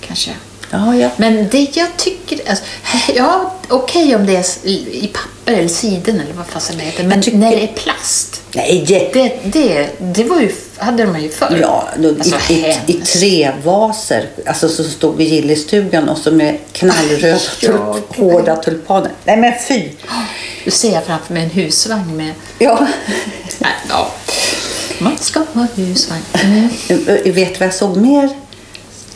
kanske. 0.00 0.30
Ja, 0.70 0.96
ja. 0.96 1.10
Men 1.16 1.48
det 1.50 1.76
jag 1.76 1.88
tycker, 1.96 2.38
alltså, 2.48 2.64
ja 3.14 3.54
okej 3.68 4.16
om 4.16 4.26
det 4.26 4.36
är 4.36 4.68
i 4.68 5.10
papper 5.14 5.52
eller 5.58 5.68
siden 5.68 6.20
eller 6.20 6.32
vad 6.32 6.46
fasen 6.46 6.76
det 6.78 6.82
heter, 6.84 7.04
men 7.04 7.22
tycker- 7.22 7.38
när 7.38 7.50
det 7.50 7.62
är 7.62 7.72
plast, 7.72 8.40
Nej, 8.56 8.84
det, 8.88 9.38
det, 9.44 9.90
det 10.00 10.24
var 10.24 10.40
ju, 10.40 10.52
hade 10.76 11.04
de 11.04 11.20
ju 11.20 11.28
förr. 11.30 11.58
Ja, 11.62 11.88
då, 11.98 12.08
alltså, 12.08 12.36
i, 12.52 12.54
i, 12.54 12.58
i 12.58 12.92
hemskt. 12.92 13.12
trevaser. 13.12 14.28
Alltså 14.46 14.68
så 14.68 14.84
stod 14.84 15.20
i 15.22 15.24
gillestugan 15.24 16.08
och 16.08 16.18
så 16.18 16.30
med 16.30 16.58
knallröda 16.72 17.38
Ja, 17.60 17.98
hårda 18.16 18.56
tulpaner. 18.56 19.10
Nej 19.24 19.36
men 19.36 19.52
fy! 19.68 19.88
Du 20.64 20.70
ser 20.70 20.92
jag 20.92 21.04
framför 21.04 21.34
mig 21.34 21.42
en 21.42 21.50
husvagn 21.50 22.16
med... 22.16 22.32
Ja. 22.58 22.86
Nej, 23.58 23.72
ja. 23.88 24.10
Man 25.04 25.18
ska 25.18 25.40
ha 25.52 25.66
husvagn. 25.74 26.22
Mm. 26.34 26.68
Vet 27.34 27.60
vad 27.60 27.66
jag 27.66 27.74
såg 27.74 27.96
mer? 27.96 28.28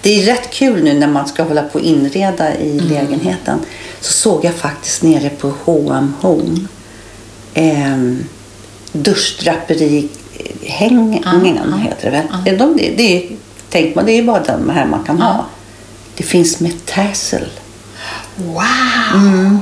Det 0.00 0.22
är 0.22 0.26
rätt 0.26 0.50
kul 0.50 0.84
nu 0.84 0.94
när 0.94 1.06
man 1.08 1.28
ska 1.28 1.42
hålla 1.42 1.62
på 1.62 1.78
och 1.78 1.84
inreda 1.84 2.54
i 2.54 2.72
Mm. 2.72 2.86
lägenheten. 2.88 3.58
Så 4.00 4.12
såg 4.12 4.44
jag 4.44 4.54
faktiskt 4.54 5.02
nere 5.02 5.30
på 5.30 5.52
H&M 5.64 6.14
Home 6.20 6.58
eh, 7.54 7.98
duschdraperihängen 8.92 11.12
Ja, 11.24 11.40
ja. 11.70 11.76
heter 11.76 12.10
det 12.10 12.12
väl? 12.16 12.26
Är 12.54 12.58
de, 12.58 12.76
det, 12.76 13.00
är, 13.16 13.30
tänk 13.70 13.94
man, 13.94 14.06
det 14.06 14.12
är 14.12 14.22
bara 14.22 14.42
de 14.42 14.70
här 14.70 14.86
man 14.86 15.04
kan 15.04 15.20
ha. 15.22 15.46
Det 16.16 16.22
finns 16.24 16.60
med 16.60 16.86
tassel. 16.86 17.46
Wow! 18.36 18.62
Mm. 19.14 19.58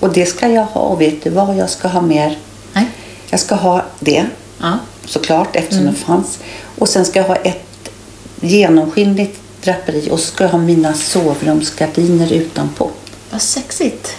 Och 0.00 0.12
det 0.12 0.26
ska 0.26 0.48
jag 0.48 0.64
ha. 0.64 0.80
Och 0.80 1.00
vet 1.00 1.24
du 1.24 1.30
vad 1.30 1.56
jag 1.56 1.70
ska 1.70 1.88
ha 1.88 2.00
mer? 2.00 2.38
Nej. 2.72 2.86
Jag 3.30 3.40
ska 3.40 3.54
ha 3.54 3.84
det 4.00 4.26
Ja. 4.60 4.78
Såklart 5.04 5.56
eftersom 5.56 5.82
Mm. 5.82 5.94
det 5.94 6.00
fanns. 6.00 6.38
Och 6.78 6.88
sen 6.88 7.04
ska 7.04 7.18
jag 7.18 7.26
ha 7.26 7.36
ett 7.36 7.90
genomskinligt 8.40 9.40
draperi 9.62 10.08
och 10.10 10.20
ska 10.20 10.44
jag 10.44 10.50
ha 10.50 10.58
mina 10.58 10.94
sovrumsgardiner 10.94 12.32
utanpå. 12.32 12.90
Vad 13.30 13.42
sexigt. 13.42 14.16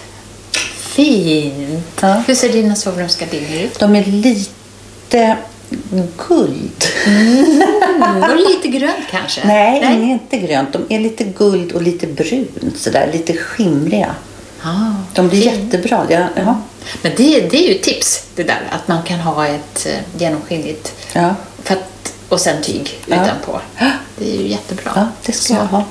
Fint. 0.76 1.84
Ja. 2.00 2.22
Hur 2.26 2.34
ser 2.34 2.48
dina 2.52 2.76
sovrumsgardiner 2.76 3.62
ut? 3.64 3.78
De 3.78 3.96
är 3.96 4.04
lite 4.04 5.36
guld. 6.28 6.84
Mm, 7.06 7.62
och 8.22 8.36
lite 8.36 8.68
grönt 8.68 9.04
kanske? 9.10 9.40
Nej, 9.46 9.80
de 9.80 9.86
är 9.86 10.12
inte 10.12 10.36
grönt. 10.38 10.72
De 10.72 10.86
är 10.88 11.00
lite 11.00 11.24
guld 11.24 11.72
och 11.72 11.82
lite 11.82 12.06
brunt. 12.06 12.76
Sådär, 12.76 13.10
lite 13.12 13.32
skimriga. 13.36 14.14
Ah, 14.64 14.92
De 15.14 15.28
blir 15.28 15.40
fint. 15.42 15.54
jättebra. 15.74 16.06
Ja, 16.10 16.20
ja. 16.34 16.56
Men 17.02 17.12
det, 17.16 17.40
det 17.50 17.56
är 17.64 17.68
ju 17.68 17.74
ett 17.74 17.82
tips, 17.82 18.24
det 18.34 18.42
där 18.42 18.60
att 18.70 18.88
man 18.88 19.02
kan 19.02 19.20
ha 19.20 19.46
ett 19.46 19.86
eh, 19.86 20.20
genomskinligt 20.20 20.92
Ja. 21.12 21.34
Att, 21.68 22.12
och 22.28 22.40
sen 22.40 22.62
tyg 22.62 22.98
utanpå. 23.06 23.60
Det 24.18 24.34
är 24.34 24.40
ju 24.42 24.48
jättebra. 24.48 24.92
Ja, 24.96 25.06
det 25.26 25.32
ska 25.32 25.54
Så. 25.54 25.60
jag 25.60 25.66
ha. 25.66 25.84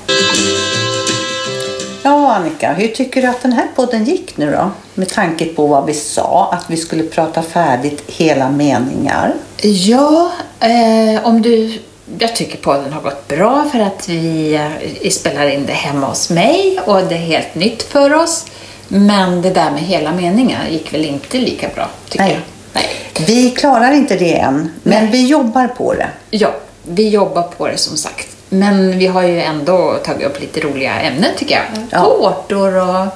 Ja, 2.04 2.34
Annika, 2.34 2.72
hur 2.72 2.88
tycker 2.88 3.22
du 3.22 3.28
att 3.28 3.42
den 3.42 3.52
här 3.52 3.66
podden 3.76 4.04
gick 4.04 4.36
nu 4.36 4.50
då? 4.50 4.70
Med 4.94 5.08
tanke 5.08 5.44
på 5.44 5.66
vad 5.66 5.86
vi 5.86 5.94
sa, 5.94 6.50
att 6.52 6.70
vi 6.70 6.76
skulle 6.76 7.02
prata 7.02 7.42
färdigt 7.42 8.02
hela 8.06 8.50
meningar. 8.50 9.34
Ja, 9.62 10.32
eh, 10.60 11.24
om 11.26 11.42
du... 11.42 11.78
Jag 12.18 12.36
tycker 12.36 12.58
podden 12.58 12.92
har 12.92 13.00
gått 13.00 13.28
bra 13.28 13.68
för 13.72 13.80
att 13.80 14.08
vi 14.08 14.54
eh, 15.02 15.10
spelar 15.10 15.48
in 15.48 15.66
det 15.66 15.72
hemma 15.72 16.06
hos 16.06 16.30
mig 16.30 16.80
och 16.84 17.02
det 17.02 17.14
är 17.14 17.18
helt 17.18 17.54
nytt 17.54 17.82
för 17.82 18.14
oss. 18.14 18.46
Men 18.88 19.42
det 19.42 19.50
där 19.50 19.70
med 19.70 19.80
hela 19.80 20.12
meningar 20.12 20.68
gick 20.70 20.94
väl 20.94 21.04
inte 21.04 21.38
lika 21.38 21.68
bra, 21.74 21.88
tycker 22.08 22.24
Nej. 22.24 22.32
jag. 22.32 22.42
Nej. 22.72 22.88
Vi 23.26 23.50
klarar 23.50 23.92
inte 23.92 24.16
det 24.16 24.38
än, 24.38 24.70
men 24.82 25.02
Nej. 25.04 25.12
vi 25.12 25.26
jobbar 25.26 25.68
på 25.68 25.94
det. 25.94 26.08
Ja, 26.30 26.54
vi 26.82 27.08
jobbar 27.08 27.42
på 27.42 27.68
det 27.68 27.76
som 27.76 27.96
sagt. 27.96 28.28
Men 28.48 28.98
vi 28.98 29.06
har 29.06 29.22
ju 29.22 29.40
ändå 29.40 29.98
tagit 30.04 30.26
upp 30.26 30.40
lite 30.40 30.60
roliga 30.60 31.00
ämnen 31.00 31.30
tycker 31.36 31.54
jag. 31.54 31.84
Ja. 31.90 32.04
Tårtor 32.04 32.76
och, 32.76 33.06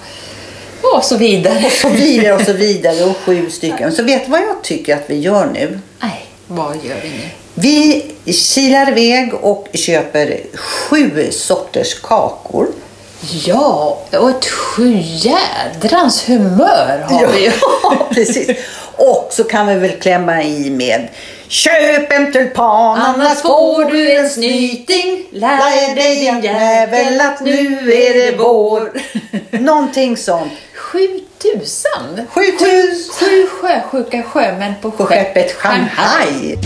och 0.96 1.04
så 1.04 1.16
vidare. 1.16 1.64
Och 1.66 1.72
så 1.72 1.88
vidare 1.88 2.34
och 2.34 2.40
så 2.40 2.52
vidare 2.66 3.04
och 3.04 3.16
sju 3.16 3.50
stycken. 3.50 3.92
Så 3.92 4.02
vet 4.02 4.24
du 4.24 4.30
vad 4.30 4.40
jag 4.40 4.62
tycker 4.62 4.96
att 4.96 5.04
vi 5.06 5.18
gör 5.18 5.46
nu? 5.46 5.80
Nej, 6.00 6.26
vad 6.46 6.76
gör 6.76 6.96
vi 7.02 7.08
nu? 7.08 7.30
Vi 7.58 8.04
kilar 8.26 8.98
iväg 8.98 9.34
och 9.34 9.68
köper 9.74 10.40
sju 10.54 11.30
sorters 11.30 11.94
kakor. 11.94 12.66
Ja, 13.44 13.98
och 14.12 14.30
ett 14.30 14.44
sjujädrans 14.46 16.28
humör 16.28 17.04
har 17.08 17.26
vi 17.26 17.44
ju. 17.44 17.52
Ja, 17.82 18.08
precis. 18.14 18.50
Och 18.96 19.28
så 19.30 19.44
kan 19.44 19.66
vi 19.66 19.74
väl 19.74 19.90
klämma 19.90 20.42
i 20.42 20.70
med 20.70 21.08
Köp 21.48 22.12
en 22.12 22.32
tulpan, 22.32 22.98
Annars 22.98 23.42
får 23.42 23.84
du 23.90 24.12
en 24.12 24.30
snyting. 24.30 25.26
Lär 25.32 25.94
dig 25.94 26.16
din 26.16 26.40
jävel 26.40 27.20
att 27.20 27.40
nu 27.40 27.92
är 27.92 28.14
det 28.14 28.36
vår. 28.38 28.92
Någonting 29.58 30.16
sånt. 30.16 30.52
Sju 30.74 31.20
tusen! 31.38 32.26
Sju 32.30 32.42
tusen 32.44 33.28
Sju 33.28 33.46
sjösjuka 33.46 34.22
sjömän 34.22 34.72
på, 34.82 34.90
på 34.90 35.06
skeppet 35.06 35.52
Shanghai. 35.52 36.58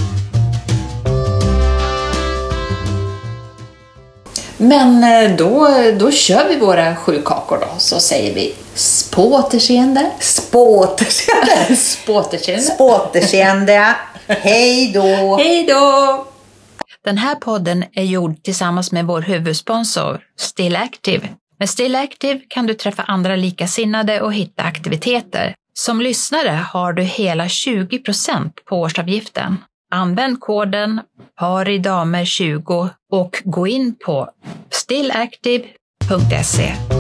Men 4.61 5.05
eh, 5.05 5.37
då, 5.37 5.69
då 5.99 6.11
kör 6.11 6.49
vi 6.49 6.57
våra 6.57 6.97
sju 6.97 7.23
kakor 7.25 7.59
då, 7.59 7.79
så 7.79 8.01
säger 8.01 8.35
vi 8.35 8.55
spåterseende. 8.75 10.11
Spåterseende. 10.21 11.77
Spåterseende. 11.77 12.63
Spåterseende. 12.63 13.97
Hej 14.27 14.93
då. 14.93 15.37
Hej 15.37 15.67
då! 15.67 16.27
Den 17.05 17.19
här 17.19 17.35
podden 17.35 17.85
är 17.93 18.05
gjord 18.05 18.43
tillsammans 18.43 18.93
med 18.93 19.07
vår 19.07 19.21
huvudsponsor 19.21 20.21
Still 20.39 20.77
Active. 20.77 21.29
Med 21.59 21.71
Still 21.71 21.97
Active 21.97 22.41
kan 22.49 22.67
du 22.67 22.75
träffa 22.75 23.03
andra 23.03 23.37
likasinnade 23.37 24.21
och 24.21 24.35
hitta 24.35 24.63
aktiviteter. 24.63 25.55
Som 25.75 26.01
lyssnare 26.01 26.65
har 26.73 26.93
du 26.93 27.03
hela 27.03 27.45
20% 27.45 28.51
på 28.65 28.81
årsavgiften. 28.81 29.57
Använd 29.91 30.41
koden 30.41 31.01
PARIDAMER20 31.41 32.89
och 33.13 33.43
gå 33.45 33.67
in 33.67 33.95
på 34.07 34.31
stillactive.se. 34.71 37.00